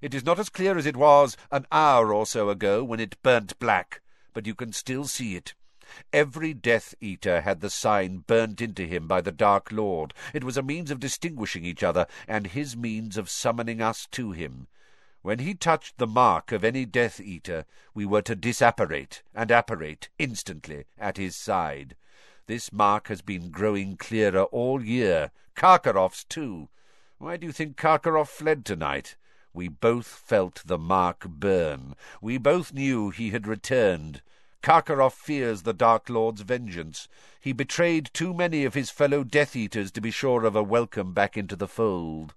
It 0.01 0.15
is 0.15 0.25
not 0.25 0.39
as 0.39 0.49
clear 0.49 0.79
as 0.79 0.87
it 0.87 0.97
was 0.97 1.37
an 1.51 1.67
hour 1.71 2.15
or 2.15 2.25
so 2.25 2.49
ago 2.49 2.83
when 2.83 2.99
it 2.99 3.23
burnt 3.23 3.59
black, 3.59 4.01
but 4.33 4.47
you 4.47 4.55
can 4.55 4.73
still 4.73 5.05
see 5.05 5.37
it. 5.37 5.53
Every 6.13 6.55
Death 6.55 6.95
Eater 7.01 7.43
had 7.43 7.61
the 7.61 7.71
sign 7.71 8.19
burnt 8.27 8.61
into 8.61 8.87
him 8.87 9.07
by 9.07 9.21
the 9.21 9.33
Dark 9.33 9.71
Lord. 9.71 10.15
It 10.33 10.45
was 10.45 10.57
a 10.57 10.63
means 10.63 10.91
of 10.91 11.01
distinguishing 11.01 11.65
each 11.65 11.83
other, 11.83 12.07
and 12.27 12.47
his 12.47 12.77
means 12.77 13.17
of 13.17 13.29
summoning 13.29 13.81
us 13.81 14.07
to 14.13 14.33
him. 14.33 14.69
When 15.23 15.39
he 15.39 15.55
touched 15.55 15.99
the 15.99 16.07
mark 16.07 16.51
of 16.51 16.65
any 16.65 16.85
Death 16.85 17.21
Eater, 17.21 17.65
we 17.95 18.05
were 18.05 18.23
to 18.23 18.35
disapparate, 18.35 19.23
and 19.35 19.51
apparate 19.51 20.09
instantly 20.19 20.87
at 20.99 21.17
his 21.17 21.37
side. 21.37 21.95
This 22.47 22.73
mark 22.73 23.09
has 23.09 23.23
been 23.23 23.51
growing 23.51 23.97
clearer 23.97 24.43
all 24.45 24.83
year. 24.83 25.31
Karkaroff's 25.55 26.25
too. 26.25 26.71
Why 27.19 27.37
do 27.37 27.47
you 27.47 27.53
think 27.53 27.77
Karkaroff 27.77 28.29
fled 28.29 28.65
tonight? 28.65 29.17
We 29.55 29.69
both 29.69 30.07
felt 30.07 30.63
the 30.67 30.79
mark 30.79 31.29
burn. 31.29 31.95
We 32.21 32.39
both 32.39 32.73
knew 32.73 33.11
he 33.11 33.31
had 33.31 33.47
returned. 33.47 34.23
Karkaroff 34.63 35.15
fears 35.15 35.63
the 35.63 35.73
Dark 35.73 36.09
Lord's 36.09 36.43
vengeance. 36.43 37.09
He 37.41 37.53
betrayed 37.53 38.11
too 38.15 38.33
many 38.33 38.65
of 38.65 38.75
his 38.75 38.91
fellow 38.91 39.25
Death 39.25 39.57
Eaters 39.57 39.91
to 39.91 40.01
be 40.01 40.13
sure 40.13 40.45
of 40.45 40.55
a 40.55 40.63
welcome 40.63 41.13
back 41.13 41.37
into 41.37 41.57
the 41.57 41.67
fold. 41.67 42.35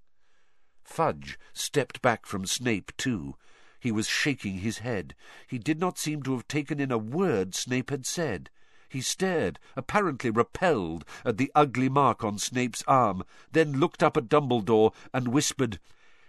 Fudge 0.83 1.37
stepped 1.53 2.01
back 2.01 2.25
from 2.25 2.47
Snape, 2.47 2.91
too. 2.97 3.35
He 3.79 3.91
was 3.91 4.07
shaking 4.07 4.57
his 4.57 4.79
head. 4.79 5.13
He 5.47 5.59
did 5.59 5.79
not 5.79 5.99
seem 5.99 6.23
to 6.23 6.33
have 6.33 6.47
taken 6.47 6.79
in 6.79 6.91
a 6.91 6.97
word 6.97 7.53
Snape 7.53 7.91
had 7.91 8.07
said. 8.07 8.49
He 8.89 9.01
stared, 9.01 9.59
apparently 9.75 10.31
repelled, 10.31 11.05
at 11.23 11.37
the 11.37 11.51
ugly 11.53 11.89
mark 11.89 12.23
on 12.23 12.39
Snape's 12.39 12.83
arm, 12.87 13.23
then 13.51 13.79
looked 13.79 14.01
up 14.01 14.17
at 14.17 14.29
Dumbledore 14.29 14.93
and 15.13 15.27
whispered, 15.27 15.79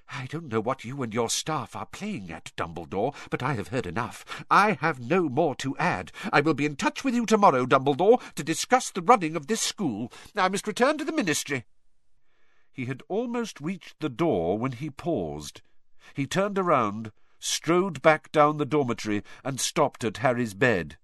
I 0.08 0.26
don't 0.26 0.48
know 0.48 0.60
what 0.60 0.84
you 0.84 1.02
and 1.02 1.12
your 1.12 1.28
staff 1.28 1.74
are 1.74 1.86
playing 1.86 2.30
at, 2.30 2.52
Dumbledore, 2.56 3.14
but 3.30 3.42
I 3.42 3.54
have 3.54 3.68
heard 3.68 3.86
enough. 3.86 4.24
I 4.50 4.78
have 4.80 5.00
no 5.00 5.28
more 5.28 5.54
to 5.56 5.76
add. 5.78 6.12
I 6.32 6.40
will 6.40 6.54
be 6.54 6.66
in 6.66 6.76
touch 6.76 7.02
with 7.02 7.14
you 7.14 7.26
tomorrow, 7.26 7.66
Dumbledore, 7.66 8.22
to 8.34 8.44
discuss 8.44 8.90
the 8.90 9.02
running 9.02 9.34
of 9.34 9.46
this 9.46 9.60
school. 9.60 10.12
I 10.36 10.48
must 10.48 10.66
return 10.66 10.96
to 10.98 11.04
the 11.04 11.12
ministry. 11.12 11.64
He 12.72 12.84
had 12.84 13.02
almost 13.08 13.60
reached 13.60 14.00
the 14.00 14.08
door 14.08 14.58
when 14.58 14.72
he 14.72 14.90
paused. 14.90 15.62
He 16.14 16.26
turned 16.26 16.58
around, 16.58 17.10
strode 17.40 18.02
back 18.02 18.30
down 18.30 18.58
the 18.58 18.66
dormitory, 18.66 19.22
and 19.42 19.60
stopped 19.60 20.04
at 20.04 20.18
Harry's 20.18 20.54
bed. 20.54 20.98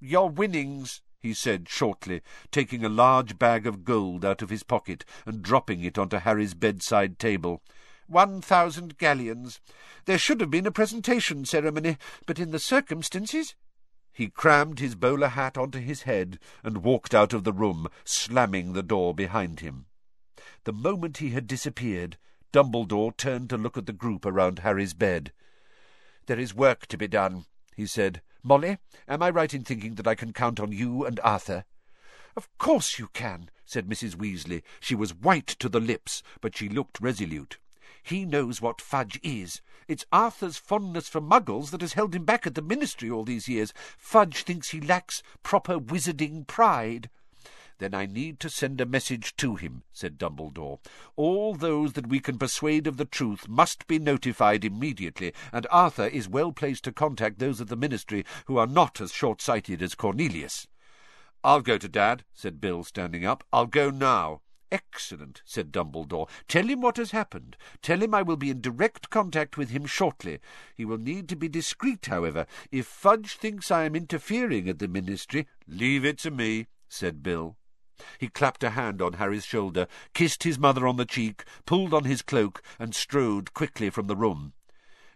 Your 0.00 0.30
winnings, 0.30 1.02
he 1.18 1.34
said 1.34 1.68
shortly, 1.68 2.22
taking 2.50 2.84
a 2.84 2.88
large 2.88 3.38
bag 3.38 3.66
of 3.66 3.84
gold 3.84 4.24
out 4.24 4.42
of 4.42 4.50
his 4.50 4.62
pocket 4.62 5.04
and 5.26 5.42
dropping 5.42 5.82
it 5.82 5.98
onto 5.98 6.18
Harry's 6.18 6.54
bedside 6.54 7.18
table. 7.18 7.62
One 8.08 8.40
thousand 8.40 8.96
galleons. 8.96 9.60
There 10.06 10.16
should 10.16 10.40
have 10.40 10.50
been 10.50 10.66
a 10.66 10.70
presentation 10.70 11.44
ceremony, 11.44 11.98
but 12.24 12.38
in 12.38 12.52
the 12.52 12.58
circumstances... 12.58 13.54
He 14.10 14.30
crammed 14.30 14.78
his 14.78 14.94
bowler 14.94 15.28
hat 15.28 15.58
onto 15.58 15.78
his 15.78 16.02
head 16.02 16.38
and 16.64 16.78
walked 16.78 17.14
out 17.14 17.34
of 17.34 17.44
the 17.44 17.52
room, 17.52 17.86
slamming 18.04 18.72
the 18.72 18.82
door 18.82 19.14
behind 19.14 19.60
him. 19.60 19.86
The 20.64 20.72
moment 20.72 21.18
he 21.18 21.30
had 21.30 21.46
disappeared, 21.46 22.16
Dumbledore 22.50 23.14
turned 23.14 23.50
to 23.50 23.58
look 23.58 23.76
at 23.76 23.84
the 23.84 23.92
group 23.92 24.24
around 24.24 24.60
Harry's 24.60 24.94
bed. 24.94 25.32
There 26.26 26.40
is 26.40 26.54
work 26.54 26.86
to 26.86 26.96
be 26.96 27.08
done, 27.08 27.44
he 27.76 27.84
said. 27.86 28.22
Molly, 28.42 28.78
am 29.06 29.22
I 29.22 29.28
right 29.28 29.52
in 29.52 29.64
thinking 29.64 29.96
that 29.96 30.08
I 30.08 30.14
can 30.14 30.32
count 30.32 30.58
on 30.58 30.72
you 30.72 31.04
and 31.04 31.20
Arthur? 31.20 31.66
Of 32.34 32.48
course 32.56 32.98
you 32.98 33.08
can, 33.12 33.50
said 33.66 33.86
Mrs. 33.86 34.16
Weasley. 34.16 34.62
She 34.80 34.94
was 34.94 35.14
white 35.14 35.48
to 35.58 35.68
the 35.68 35.80
lips, 35.80 36.22
but 36.40 36.56
she 36.56 36.70
looked 36.70 37.02
resolute. 37.02 37.58
He 38.02 38.24
knows 38.24 38.60
what 38.60 38.80
Fudge 38.80 39.20
is. 39.22 39.60
It's 39.86 40.04
Arthur's 40.12 40.58
fondness 40.58 41.08
for 41.08 41.20
muggles 41.20 41.70
that 41.70 41.80
has 41.80 41.94
held 41.94 42.14
him 42.14 42.24
back 42.24 42.46
at 42.46 42.54
the 42.54 42.62
ministry 42.62 43.10
all 43.10 43.24
these 43.24 43.48
years. 43.48 43.72
Fudge 43.96 44.42
thinks 44.42 44.70
he 44.70 44.80
lacks 44.80 45.22
proper 45.42 45.78
wizarding 45.78 46.46
pride. 46.46 47.10
Then 47.78 47.94
I 47.94 48.06
need 48.06 48.40
to 48.40 48.50
send 48.50 48.80
a 48.80 48.86
message 48.86 49.36
to 49.36 49.54
him, 49.54 49.84
said 49.92 50.18
Dumbledore. 50.18 50.80
All 51.14 51.54
those 51.54 51.92
that 51.92 52.08
we 52.08 52.18
can 52.18 52.36
persuade 52.36 52.88
of 52.88 52.96
the 52.96 53.04
truth 53.04 53.48
must 53.48 53.86
be 53.86 54.00
notified 54.00 54.64
immediately, 54.64 55.32
and 55.52 55.66
Arthur 55.70 56.06
is 56.06 56.28
well 56.28 56.50
placed 56.50 56.84
to 56.84 56.92
contact 56.92 57.38
those 57.38 57.60
of 57.60 57.68
the 57.68 57.76
ministry 57.76 58.24
who 58.46 58.58
are 58.58 58.66
not 58.66 59.00
as 59.00 59.12
short-sighted 59.12 59.80
as 59.80 59.94
Cornelius. 59.94 60.66
I'll 61.44 61.60
go 61.60 61.78
to 61.78 61.88
Dad, 61.88 62.24
said 62.34 62.60
Bill, 62.60 62.82
standing 62.82 63.24
up. 63.24 63.44
I'll 63.52 63.66
go 63.66 63.90
now. 63.90 64.40
Excellent, 64.70 65.42
said 65.44 65.72
Dumbledore. 65.72 66.28
Tell 66.46 66.66
him 66.66 66.80
what 66.80 66.98
has 66.98 67.12
happened. 67.12 67.56
Tell 67.80 68.02
him 68.02 68.14
I 68.14 68.22
will 68.22 68.36
be 68.36 68.50
in 68.50 68.60
direct 68.60 69.08
contact 69.10 69.56
with 69.56 69.70
him 69.70 69.86
shortly. 69.86 70.40
He 70.74 70.84
will 70.84 70.98
need 70.98 71.28
to 71.30 71.36
be 71.36 71.48
discreet, 71.48 72.06
however. 72.06 72.46
If 72.70 72.86
Fudge 72.86 73.36
thinks 73.36 73.70
I 73.70 73.84
am 73.84 73.96
interfering 73.96 74.68
at 74.68 74.78
the 74.78 74.88
Ministry, 74.88 75.46
leave 75.66 76.04
it 76.04 76.18
to 76.18 76.30
me, 76.30 76.66
said 76.88 77.22
Bill. 77.22 77.56
He 78.18 78.28
clapped 78.28 78.62
a 78.62 78.70
hand 78.70 79.02
on 79.02 79.14
Harry's 79.14 79.44
shoulder, 79.44 79.88
kissed 80.14 80.42
his 80.44 80.58
mother 80.58 80.86
on 80.86 80.96
the 80.96 81.04
cheek, 81.04 81.44
pulled 81.66 81.94
on 81.94 82.04
his 82.04 82.22
cloak, 82.22 82.62
and 82.78 82.94
strode 82.94 83.54
quickly 83.54 83.90
from 83.90 84.06
the 84.06 84.16
room. 84.16 84.52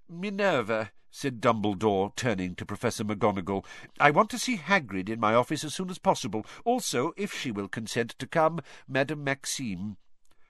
Minerva, 0.09 0.90
said 1.12 1.42
Dumbledore, 1.42 2.16
turning 2.16 2.54
to 2.54 2.64
Professor 2.64 3.04
McGonagall, 3.04 3.64
I 4.00 4.10
want 4.10 4.30
to 4.30 4.38
see 4.38 4.56
Hagrid 4.56 5.10
in 5.10 5.20
my 5.20 5.34
office 5.34 5.62
as 5.62 5.74
soon 5.74 5.90
as 5.90 5.98
possible. 5.98 6.46
Also, 6.64 7.12
if 7.18 7.32
she 7.38 7.52
will 7.52 7.68
consent 7.68 8.18
to 8.18 8.26
come, 8.26 8.60
Madame 8.88 9.22
Maxime. 9.22 9.98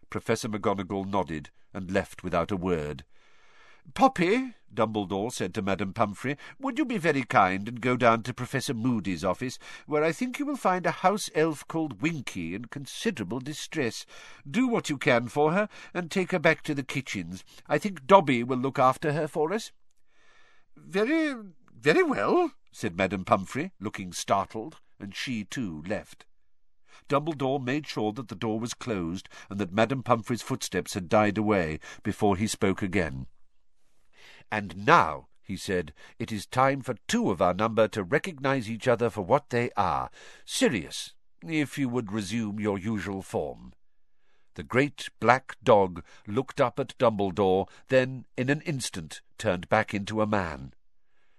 Professor 0.08 0.48
McGonagall 0.48 1.10
nodded 1.10 1.50
and 1.74 1.90
left 1.90 2.22
without 2.22 2.52
a 2.52 2.56
word. 2.56 3.04
Poppy, 3.94 4.54
Dumbledore 4.72 5.32
said 5.32 5.52
to 5.54 5.62
Madame 5.62 5.92
Pomfrey, 5.92 6.36
would 6.60 6.78
you 6.78 6.84
be 6.84 6.96
very 6.96 7.24
kind 7.24 7.66
and 7.68 7.80
go 7.80 7.96
down 7.96 8.22
to 8.22 8.32
Professor 8.32 8.72
Moody's 8.72 9.24
office, 9.24 9.58
where 9.86 10.04
I 10.04 10.12
think 10.12 10.38
you 10.38 10.46
will 10.46 10.56
find 10.56 10.86
a 10.86 10.92
house 10.92 11.28
elf 11.34 11.66
called 11.66 12.00
Winky 12.00 12.54
in 12.54 12.66
considerable 12.66 13.40
distress. 13.40 14.06
Do 14.48 14.68
what 14.68 14.88
you 14.88 14.96
can 14.96 15.26
for 15.26 15.52
her, 15.52 15.68
and 15.92 16.08
take 16.08 16.30
her 16.30 16.38
back 16.38 16.62
to 16.62 16.74
the 16.74 16.84
kitchens. 16.84 17.42
I 17.66 17.78
think 17.78 18.06
Dobby 18.06 18.44
will 18.44 18.58
look 18.58 18.78
after 18.78 19.12
her 19.12 19.26
for 19.26 19.52
us. 19.52 19.72
Very, 20.76 21.34
very 21.74 22.02
well, 22.02 22.52
said 22.70 22.96
Madame 22.96 23.24
Pomfrey, 23.24 23.72
looking 23.80 24.12
startled, 24.12 24.78
and 24.98 25.14
she 25.14 25.44
too 25.44 25.82
left. 25.86 26.24
Dumbledore 27.08 27.62
made 27.62 27.86
sure 27.86 28.12
that 28.12 28.28
the 28.28 28.34
door 28.34 28.58
was 28.60 28.74
closed 28.74 29.28
and 29.50 29.58
that 29.58 29.72
Madame 29.72 30.02
Pomfrey's 30.02 30.42
footsteps 30.42 30.94
had 30.94 31.08
died 31.08 31.36
away 31.36 31.78
before 32.02 32.36
he 32.36 32.46
spoke 32.46 32.82
again. 32.82 33.26
And 34.50 34.86
now, 34.86 35.28
he 35.42 35.56
said, 35.56 35.92
it 36.18 36.30
is 36.30 36.46
time 36.46 36.82
for 36.82 36.94
two 37.08 37.30
of 37.30 37.42
our 37.42 37.54
number 37.54 37.88
to 37.88 38.02
recognize 38.02 38.70
each 38.70 38.86
other 38.86 39.10
for 39.10 39.22
what 39.22 39.50
they 39.50 39.70
are. 39.76 40.10
Sirius, 40.44 41.14
if 41.42 41.76
you 41.76 41.88
would 41.88 42.12
resume 42.12 42.60
your 42.60 42.78
usual 42.78 43.22
form. 43.22 43.72
The 44.54 44.62
great 44.62 45.08
black 45.18 45.56
dog 45.62 46.04
looked 46.26 46.60
up 46.60 46.78
at 46.78 46.98
Dumbledore, 46.98 47.68
then, 47.88 48.26
in 48.36 48.50
an 48.50 48.60
instant, 48.62 49.22
turned 49.38 49.68
back 49.68 49.94
into 49.94 50.20
a 50.20 50.26
man. 50.26 50.74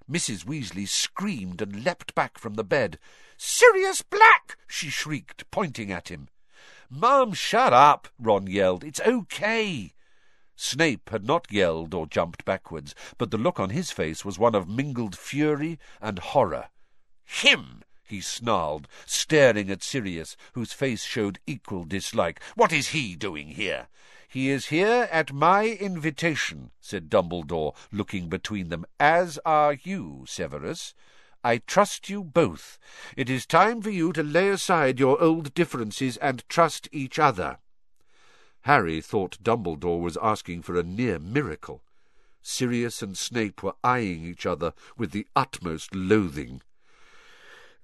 Mrs. 0.09 0.45
Weasley 0.45 0.87
screamed 0.87 1.61
and 1.61 1.83
leapt 1.83 2.15
back 2.15 2.37
from 2.37 2.55
the 2.55 2.63
bed. 2.63 2.99
Sirius 3.37 4.01
Black! 4.01 4.57
she 4.67 4.89
shrieked, 4.89 5.49
pointing 5.51 5.91
at 5.91 6.09
him. 6.09 6.27
Mum, 6.89 7.33
shut 7.33 7.71
up! 7.71 8.07
Ron 8.19 8.47
yelled. 8.47 8.83
It's 8.83 8.99
okay. 9.01 9.93
Snape 10.55 11.09
had 11.09 11.25
not 11.25 11.51
yelled 11.51 11.93
or 11.93 12.05
jumped 12.07 12.45
backwards, 12.45 12.93
but 13.17 13.31
the 13.31 13.37
look 13.37 13.59
on 13.59 13.69
his 13.69 13.91
face 13.91 14.25
was 14.25 14.37
one 14.37 14.55
of 14.55 14.67
mingled 14.67 15.17
fury 15.17 15.79
and 16.01 16.19
horror. 16.19 16.69
Him! 17.23 17.83
He 18.13 18.21
snarled, 18.21 18.87
staring 19.07 19.71
at 19.71 19.81
Sirius, 19.81 20.37
whose 20.53 20.71
face 20.71 21.03
showed 21.03 21.39
equal 21.47 21.83
dislike. 21.83 22.39
What 22.53 22.71
is 22.71 22.89
he 22.89 23.15
doing 23.15 23.47
here? 23.47 23.87
He 24.29 24.51
is 24.51 24.67
here 24.67 25.09
at 25.11 25.33
my 25.33 25.65
invitation, 25.65 26.69
said 26.79 27.09
Dumbledore, 27.09 27.73
looking 27.91 28.29
between 28.29 28.69
them, 28.69 28.85
as 28.99 29.39
are 29.45 29.73
you, 29.73 30.25
Severus. 30.27 30.93
I 31.43 31.57
trust 31.57 32.07
you 32.07 32.23
both. 32.23 32.77
It 33.17 33.31
is 33.31 33.47
time 33.47 33.81
for 33.81 33.89
you 33.89 34.13
to 34.13 34.21
lay 34.21 34.49
aside 34.49 34.99
your 34.99 35.19
old 35.19 35.55
differences 35.55 36.17
and 36.17 36.47
trust 36.47 36.87
each 36.91 37.17
other. 37.17 37.57
Harry 38.61 39.01
thought 39.01 39.43
Dumbledore 39.43 40.01
was 40.01 40.19
asking 40.21 40.61
for 40.61 40.75
a 40.75 40.83
near 40.83 41.17
miracle. 41.17 41.83
Sirius 42.43 43.01
and 43.01 43.17
Snape 43.17 43.63
were 43.63 43.75
eyeing 43.83 44.23
each 44.23 44.45
other 44.45 44.73
with 44.97 45.09
the 45.09 45.25
utmost 45.35 45.95
loathing. 45.95 46.61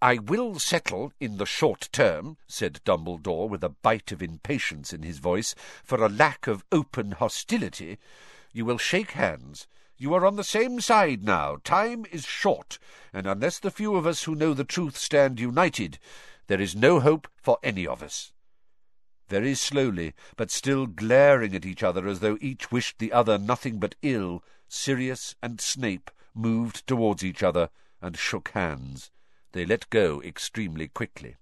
I 0.01 0.17
will 0.17 0.59
settle 0.59 1.11
in 1.19 1.37
the 1.37 1.45
short 1.45 1.89
term, 1.91 2.37
said 2.47 2.79
Dumbledore 2.85 3.49
with 3.49 3.65
a 3.65 3.69
bite 3.69 4.13
of 4.13 4.23
impatience 4.23 4.93
in 4.93 5.03
his 5.03 5.19
voice, 5.19 5.53
for 5.83 6.01
a 6.01 6.07
lack 6.07 6.47
of 6.47 6.63
open 6.71 7.11
hostility. 7.11 7.97
You 8.53 8.63
will 8.63 8.77
shake 8.77 9.11
hands. 9.11 9.67
You 9.97 10.13
are 10.13 10.25
on 10.25 10.37
the 10.37 10.43
same 10.45 10.79
side 10.79 11.25
now. 11.25 11.57
Time 11.65 12.05
is 12.13 12.25
short, 12.25 12.79
and 13.11 13.27
unless 13.27 13.59
the 13.59 13.71
few 13.71 13.97
of 13.97 14.07
us 14.07 14.23
who 14.23 14.35
know 14.35 14.53
the 14.53 14.63
truth 14.63 14.95
stand 14.95 15.37
united, 15.37 15.99
there 16.47 16.61
is 16.61 16.77
no 16.77 17.01
hope 17.01 17.27
for 17.35 17.57
any 17.61 17.85
of 17.85 18.01
us. 18.01 18.31
Very 19.27 19.53
slowly, 19.53 20.13
but 20.37 20.49
still 20.49 20.87
glaring 20.87 21.53
at 21.53 21.65
each 21.65 21.83
other 21.83 22.07
as 22.07 22.21
though 22.21 22.37
each 22.39 22.71
wished 22.71 22.99
the 22.99 23.11
other 23.11 23.37
nothing 23.37 23.79
but 23.79 23.95
ill, 24.01 24.45
Sirius 24.69 25.35
and 25.43 25.59
Snape 25.59 26.09
moved 26.33 26.87
towards 26.87 27.21
each 27.21 27.43
other 27.43 27.69
and 28.01 28.17
shook 28.17 28.51
hands. 28.51 29.11
They 29.51 29.65
let 29.65 29.89
go 29.89 30.21
extremely 30.21 30.87
quickly. 30.87 31.35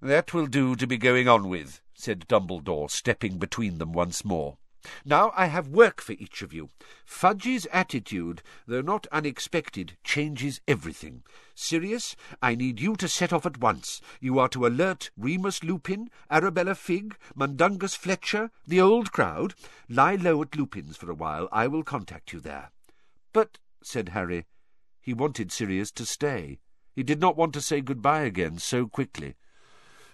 That 0.00 0.32
will 0.32 0.46
do 0.46 0.76
to 0.76 0.86
be 0.86 0.96
going 0.96 1.26
on 1.26 1.48
with, 1.48 1.80
said 1.94 2.28
Dumbledore, 2.28 2.90
stepping 2.90 3.38
between 3.38 3.78
them 3.78 3.92
once 3.92 4.24
more. 4.24 4.58
Now 5.04 5.32
I 5.36 5.46
have 5.46 5.68
work 5.68 6.00
for 6.00 6.12
each 6.12 6.40
of 6.40 6.52
you. 6.52 6.70
Fudge's 7.04 7.66
attitude, 7.72 8.42
though 8.66 8.80
not 8.80 9.08
unexpected, 9.10 9.96
changes 10.04 10.60
everything. 10.68 11.24
Sirius, 11.54 12.14
I 12.40 12.54
need 12.54 12.80
you 12.80 12.94
to 12.96 13.08
set 13.08 13.32
off 13.32 13.44
at 13.44 13.58
once. 13.58 14.00
You 14.20 14.38
are 14.38 14.48
to 14.50 14.66
alert 14.66 15.10
Remus 15.16 15.64
Lupin, 15.64 16.10
Arabella 16.30 16.76
Figg, 16.76 17.16
Mundungus 17.34 17.94
Fletcher, 17.94 18.50
the 18.66 18.80
old 18.80 19.10
crowd. 19.10 19.54
Lie 19.88 20.14
low 20.14 20.42
at 20.42 20.56
Lupin's 20.56 20.96
for 20.96 21.10
a 21.10 21.14
while. 21.14 21.48
I 21.50 21.66
will 21.66 21.82
contact 21.82 22.32
you 22.32 22.38
there. 22.38 22.70
But, 23.32 23.58
said 23.82 24.10
Harry, 24.10 24.46
he 25.00 25.12
wanted 25.12 25.50
Sirius 25.50 25.90
to 25.92 26.06
stay. 26.06 26.60
He 26.98 27.04
did 27.04 27.20
not 27.20 27.36
want 27.36 27.52
to 27.52 27.60
say 27.60 27.80
good-bye 27.80 28.22
again 28.22 28.58
so 28.58 28.88
quickly. 28.88 29.36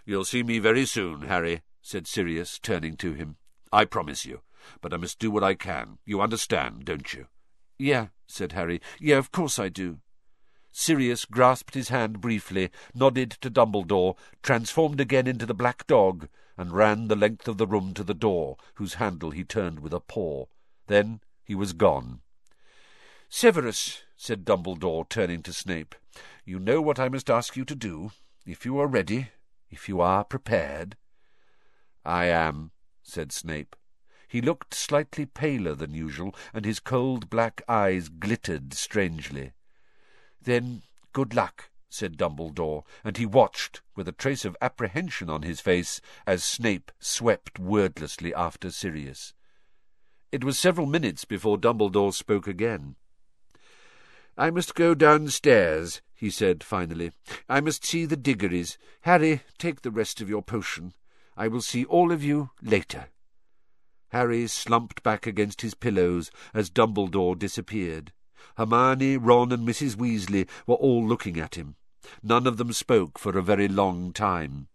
You'll 0.04 0.26
see 0.26 0.42
me 0.42 0.58
very 0.58 0.84
soon, 0.84 1.22
Harry, 1.22 1.62
said 1.80 2.06
Sirius, 2.06 2.58
turning 2.58 2.98
to 2.98 3.14
him. 3.14 3.36
I 3.72 3.86
promise 3.86 4.26
you 4.26 4.42
but 4.80 4.92
I 4.92 4.96
must 4.96 5.18
do 5.18 5.30
what 5.30 5.44
I 5.44 5.54
can. 5.54 5.98
You 6.04 6.20
understand, 6.20 6.84
don't 6.84 7.12
you? 7.12 7.26
Yeah, 7.78 8.08
said 8.26 8.52
Harry. 8.52 8.80
Yeah, 9.00 9.16
of 9.16 9.32
course 9.32 9.58
I 9.58 9.68
do. 9.68 9.98
Sirius 10.72 11.24
grasped 11.24 11.74
his 11.74 11.88
hand 11.88 12.20
briefly, 12.20 12.70
nodded 12.94 13.32
to 13.40 13.50
Dumbledore, 13.50 14.16
transformed 14.42 15.00
again 15.00 15.26
into 15.26 15.46
the 15.46 15.54
black 15.54 15.86
dog, 15.86 16.28
and 16.56 16.72
ran 16.72 17.08
the 17.08 17.16
length 17.16 17.48
of 17.48 17.58
the 17.58 17.66
room 17.66 17.94
to 17.94 18.04
the 18.04 18.14
door, 18.14 18.56
whose 18.74 18.94
handle 18.94 19.30
he 19.30 19.44
turned 19.44 19.80
with 19.80 19.92
a 19.92 20.00
paw. 20.00 20.46
Then 20.86 21.20
he 21.44 21.54
was 21.54 21.72
gone. 21.72 22.20
Severus, 23.28 24.03
said 24.16 24.44
Dumbledore, 24.44 25.08
turning 25.08 25.42
to 25.42 25.52
Snape, 25.52 25.94
you 26.44 26.58
know 26.58 26.80
what 26.80 26.98
I 26.98 27.08
must 27.08 27.30
ask 27.30 27.56
you 27.56 27.64
to 27.64 27.74
do, 27.74 28.12
if 28.46 28.64
you 28.64 28.78
are 28.78 28.86
ready, 28.86 29.30
if 29.70 29.88
you 29.88 30.00
are 30.00 30.24
prepared. 30.24 30.96
I 32.04 32.26
am, 32.26 32.70
said 33.02 33.32
Snape. 33.32 33.76
He 34.28 34.40
looked 34.40 34.74
slightly 34.74 35.26
paler 35.26 35.74
than 35.74 35.94
usual, 35.94 36.34
and 36.52 36.64
his 36.64 36.80
cold 36.80 37.30
black 37.30 37.62
eyes 37.68 38.08
glittered 38.08 38.74
strangely. 38.74 39.52
Then 40.42 40.82
good 41.12 41.34
luck, 41.34 41.70
said 41.88 42.16
Dumbledore, 42.16 42.84
and 43.04 43.16
he 43.16 43.26
watched, 43.26 43.82
with 43.94 44.08
a 44.08 44.12
trace 44.12 44.44
of 44.44 44.56
apprehension 44.60 45.30
on 45.30 45.42
his 45.42 45.60
face, 45.60 46.00
as 46.26 46.42
Snape 46.42 46.90
swept 46.98 47.58
wordlessly 47.58 48.34
after 48.34 48.70
Sirius. 48.70 49.32
It 50.32 50.42
was 50.42 50.58
several 50.58 50.86
minutes 50.86 51.24
before 51.24 51.56
Dumbledore 51.56 52.12
spoke 52.12 52.48
again. 52.48 52.96
I 54.36 54.50
must 54.50 54.74
go 54.74 54.94
downstairs, 54.94 56.02
he 56.14 56.28
said 56.28 56.64
finally. 56.64 57.12
I 57.48 57.60
must 57.60 57.84
see 57.84 58.04
the 58.04 58.16
Diggorys. 58.16 58.76
Harry, 59.02 59.42
take 59.58 59.82
the 59.82 59.90
rest 59.92 60.20
of 60.20 60.28
your 60.28 60.42
potion. 60.42 60.92
I 61.36 61.48
will 61.48 61.60
see 61.62 61.84
all 61.84 62.10
of 62.10 62.24
you 62.24 62.50
later. 62.60 63.08
Harry 64.08 64.46
slumped 64.46 65.02
back 65.02 65.26
against 65.26 65.60
his 65.60 65.74
pillows 65.74 66.30
as 66.52 66.70
Dumbledore 66.70 67.38
disappeared. 67.38 68.12
Hermione, 68.56 69.16
Ron, 69.16 69.52
and 69.52 69.66
Mrs. 69.66 69.96
Weasley 69.96 70.48
were 70.66 70.76
all 70.76 71.06
looking 71.06 71.38
at 71.38 71.56
him. 71.56 71.76
None 72.22 72.46
of 72.46 72.56
them 72.56 72.72
spoke 72.72 73.18
for 73.18 73.38
a 73.38 73.42
very 73.42 73.68
long 73.68 74.12
time. 74.12 74.68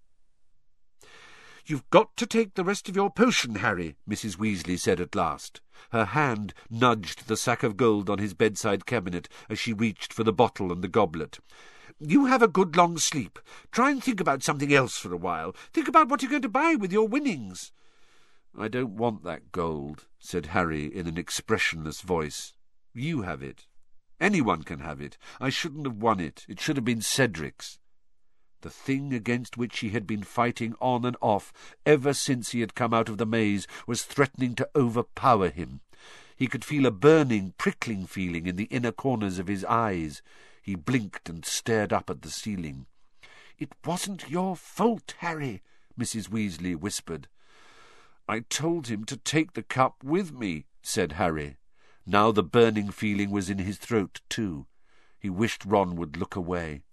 You've 1.69 1.89
got 1.91 2.17
to 2.17 2.25
take 2.25 2.55
the 2.55 2.63
rest 2.63 2.89
of 2.89 2.95
your 2.95 3.11
potion, 3.11 3.57
Harry, 3.57 3.95
Mrs. 4.09 4.37
Weasley 4.37 4.75
said 4.75 4.99
at 4.99 5.13
last. 5.13 5.61
Her 5.91 6.05
hand 6.05 6.51
nudged 6.67 7.27
the 7.27 7.37
sack 7.37 7.61
of 7.61 7.77
gold 7.77 8.09
on 8.09 8.17
his 8.17 8.33
bedside 8.33 8.87
cabinet 8.87 9.29
as 9.51 9.59
she 9.59 9.71
reached 9.71 10.11
for 10.11 10.23
the 10.23 10.33
bottle 10.33 10.71
and 10.71 10.83
the 10.83 10.87
goblet. 10.87 11.37
You 11.99 12.25
have 12.25 12.41
a 12.41 12.47
good 12.47 12.75
long 12.75 12.97
sleep. 12.97 13.37
Try 13.71 13.91
and 13.91 14.03
think 14.03 14.19
about 14.19 14.41
something 14.41 14.73
else 14.73 14.97
for 14.97 15.13
a 15.13 15.17
while. 15.17 15.55
Think 15.71 15.87
about 15.87 16.09
what 16.09 16.23
you're 16.23 16.31
going 16.31 16.41
to 16.41 16.49
buy 16.49 16.73
with 16.73 16.91
your 16.91 17.07
winnings. 17.07 17.71
I 18.57 18.67
don't 18.67 18.97
want 18.97 19.23
that 19.25 19.51
gold, 19.51 20.07
said 20.17 20.47
Harry 20.47 20.85
in 20.85 21.05
an 21.05 21.19
expressionless 21.19 22.01
voice. 22.01 22.55
You 22.95 23.21
have 23.21 23.43
it. 23.43 23.67
Anyone 24.19 24.63
can 24.63 24.79
have 24.79 24.99
it. 24.99 25.19
I 25.39 25.49
shouldn't 25.49 25.85
have 25.85 25.97
won 25.97 26.19
it. 26.19 26.47
It 26.49 26.59
should 26.59 26.77
have 26.77 26.85
been 26.85 27.03
Cedric's. 27.03 27.77
The 28.61 28.69
thing 28.69 29.13
against 29.13 29.57
which 29.57 29.79
he 29.79 29.89
had 29.89 30.05
been 30.05 30.23
fighting 30.23 30.75
on 30.81 31.05
and 31.05 31.15
off 31.21 31.53
ever 31.85 32.13
since 32.13 32.51
he 32.51 32.59
had 32.59 32.75
come 32.75 32.93
out 32.93 33.07
of 33.07 33.17
the 33.17 33.25
maze 33.25 33.67
was 33.87 34.03
threatening 34.03 34.53
to 34.55 34.69
overpower 34.75 35.49
him. 35.49 35.79
He 36.35 36.47
could 36.47 36.65
feel 36.65 36.85
a 36.85 36.91
burning, 36.91 37.53
prickling 37.57 38.05
feeling 38.05 38.47
in 38.47 38.57
the 38.57 38.65
inner 38.65 38.91
corners 38.91 39.39
of 39.39 39.47
his 39.47 39.63
eyes. 39.65 40.21
He 40.61 40.75
blinked 40.75 41.29
and 41.29 41.45
stared 41.45 41.93
up 41.93 42.09
at 42.09 42.21
the 42.21 42.29
ceiling. 42.29 42.85
It 43.57 43.73
wasn't 43.85 44.29
your 44.29 44.55
fault, 44.55 45.15
Harry, 45.19 45.61
Mrs. 45.97 46.29
Weasley 46.29 46.75
whispered. 46.75 47.27
I 48.27 48.41
told 48.41 48.87
him 48.87 49.05
to 49.05 49.17
take 49.17 49.53
the 49.53 49.63
cup 49.63 50.03
with 50.03 50.31
me, 50.31 50.65
said 50.81 51.13
Harry. 51.13 51.57
Now 52.05 52.31
the 52.31 52.43
burning 52.43 52.89
feeling 52.89 53.31
was 53.31 53.49
in 53.49 53.57
his 53.57 53.77
throat, 53.77 54.21
too. 54.29 54.65
He 55.19 55.29
wished 55.29 55.65
Ron 55.65 55.95
would 55.95 56.15
look 56.15 56.35
away. 56.35 56.83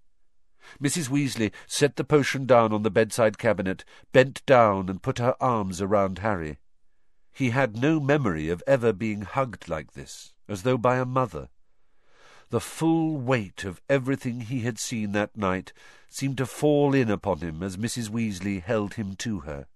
Mrs. 0.82 1.08
Weasley 1.08 1.52
set 1.66 1.96
the 1.96 2.04
potion 2.04 2.46
down 2.46 2.72
on 2.72 2.82
the 2.82 2.90
bedside 2.90 3.38
cabinet, 3.38 3.84
bent 4.12 4.44
down 4.46 4.88
and 4.88 5.02
put 5.02 5.18
her 5.18 5.34
arms 5.40 5.80
around 5.80 6.18
Harry. 6.18 6.58
He 7.32 7.50
had 7.50 7.76
no 7.76 8.00
memory 8.00 8.48
of 8.48 8.62
ever 8.66 8.92
being 8.92 9.22
hugged 9.22 9.68
like 9.68 9.92
this, 9.92 10.32
as 10.48 10.62
though 10.62 10.78
by 10.78 10.96
a 10.96 11.04
mother. 11.04 11.48
The 12.50 12.60
full 12.60 13.16
weight 13.16 13.64
of 13.64 13.82
everything 13.88 14.42
he 14.42 14.60
had 14.60 14.78
seen 14.78 15.12
that 15.12 15.36
night 15.36 15.72
seemed 16.08 16.38
to 16.38 16.46
fall 16.46 16.94
in 16.94 17.10
upon 17.10 17.40
him 17.40 17.62
as 17.62 17.76
Mrs. 17.76 18.08
Weasley 18.08 18.62
held 18.62 18.94
him 18.94 19.16
to 19.16 19.40
her. 19.40 19.66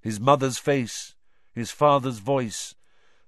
His 0.00 0.20
mother's 0.20 0.58
face, 0.58 1.14
his 1.52 1.70
father's 1.70 2.18
voice, 2.18 2.74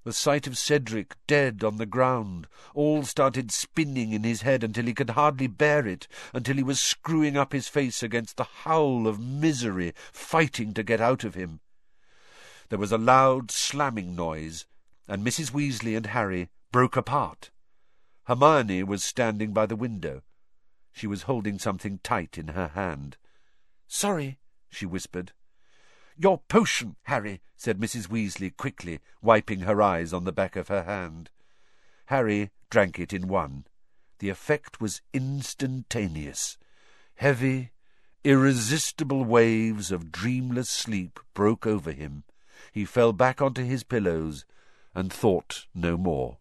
the 0.05 0.13
sight 0.13 0.47
of 0.47 0.59
Cedric 0.59 1.17
dead 1.27 1.65
on 1.65 1.79
the 1.79 1.87
ground, 1.87 2.47
all 2.75 3.03
started 3.03 3.51
spinning 3.51 4.13
in 4.13 4.23
his 4.23 4.43
head 4.43 4.63
until 4.63 4.85
he 4.85 4.95
could 4.95 5.11
hardly 5.11 5.47
bear 5.47 5.87
it, 5.87 6.07
until 6.35 6.57
he 6.57 6.63
was 6.63 6.81
screwing 6.81 7.37
up 7.37 7.53
his 7.53 7.69
face 7.69 8.03
against 8.03 8.37
the 8.37 8.45
howl 8.45 9.07
of 9.07 9.19
misery 9.19 9.93
fighting 10.13 10.75
to 10.75 10.83
get 10.83 11.01
out 11.01 11.25
of 11.25 11.35
him. 11.35 11.61
There 12.69 12.79
was 12.79 12.93
a 12.93 12.99
loud 12.99 13.51
slamming 13.51 14.15
noise, 14.15 14.67
and 15.09 15.27
Mrs. 15.27 15.53
Weasley 15.53 15.97
and 15.97 16.07
Harry 16.07 16.51
broke 16.71 16.97
apart. 16.97 17.51
Hermione 18.25 18.83
was 18.83 19.03
standing 19.03 19.53
by 19.53 19.67
the 19.67 19.77
window. 19.77 20.23
She 20.93 21.07
was 21.07 21.23
holding 21.23 21.59
something 21.59 21.99
tight 22.03 22.37
in 22.39 22.49
her 22.49 22.69
hand. 22.69 23.17
Sorry, 23.87 24.39
she 24.71 24.87
whispered. 24.87 25.33
Your 26.17 26.39
potion, 26.39 26.97
Harry, 27.05 27.41
said 27.57 27.79
Mrs. 27.79 28.09
Weasley 28.09 28.57
quickly, 28.57 29.01
wiping 29.21 29.61
her 29.61 29.83
eyes 29.83 30.13
on 30.13 30.25
the 30.25 30.33
back 30.33 30.55
of 30.55 30.69
her 30.69 30.85
hand. 30.85 31.31
Harry 32.07 32.51
drank 32.71 32.99
it 32.99 33.13
in 33.13 33.27
one. 33.27 33.67
The 34.21 34.29
effect 34.29 34.81
was 34.81 35.03
instantaneous. 35.13 36.57
Heavy, 37.17 37.73
irresistible 38.23 39.25
waves 39.25 39.91
of 39.91 40.13
dreamless 40.13 40.71
sleep 40.71 41.19
broke 41.35 41.67
over 41.67 41.93
him. 41.93 42.25
He 42.73 42.85
fell 42.85 43.13
back 43.13 43.43
onto 43.43 43.65
his 43.65 43.83
pillows 43.83 44.45
and 44.95 45.13
thought 45.13 45.67
no 45.75 45.97
more. 45.97 46.39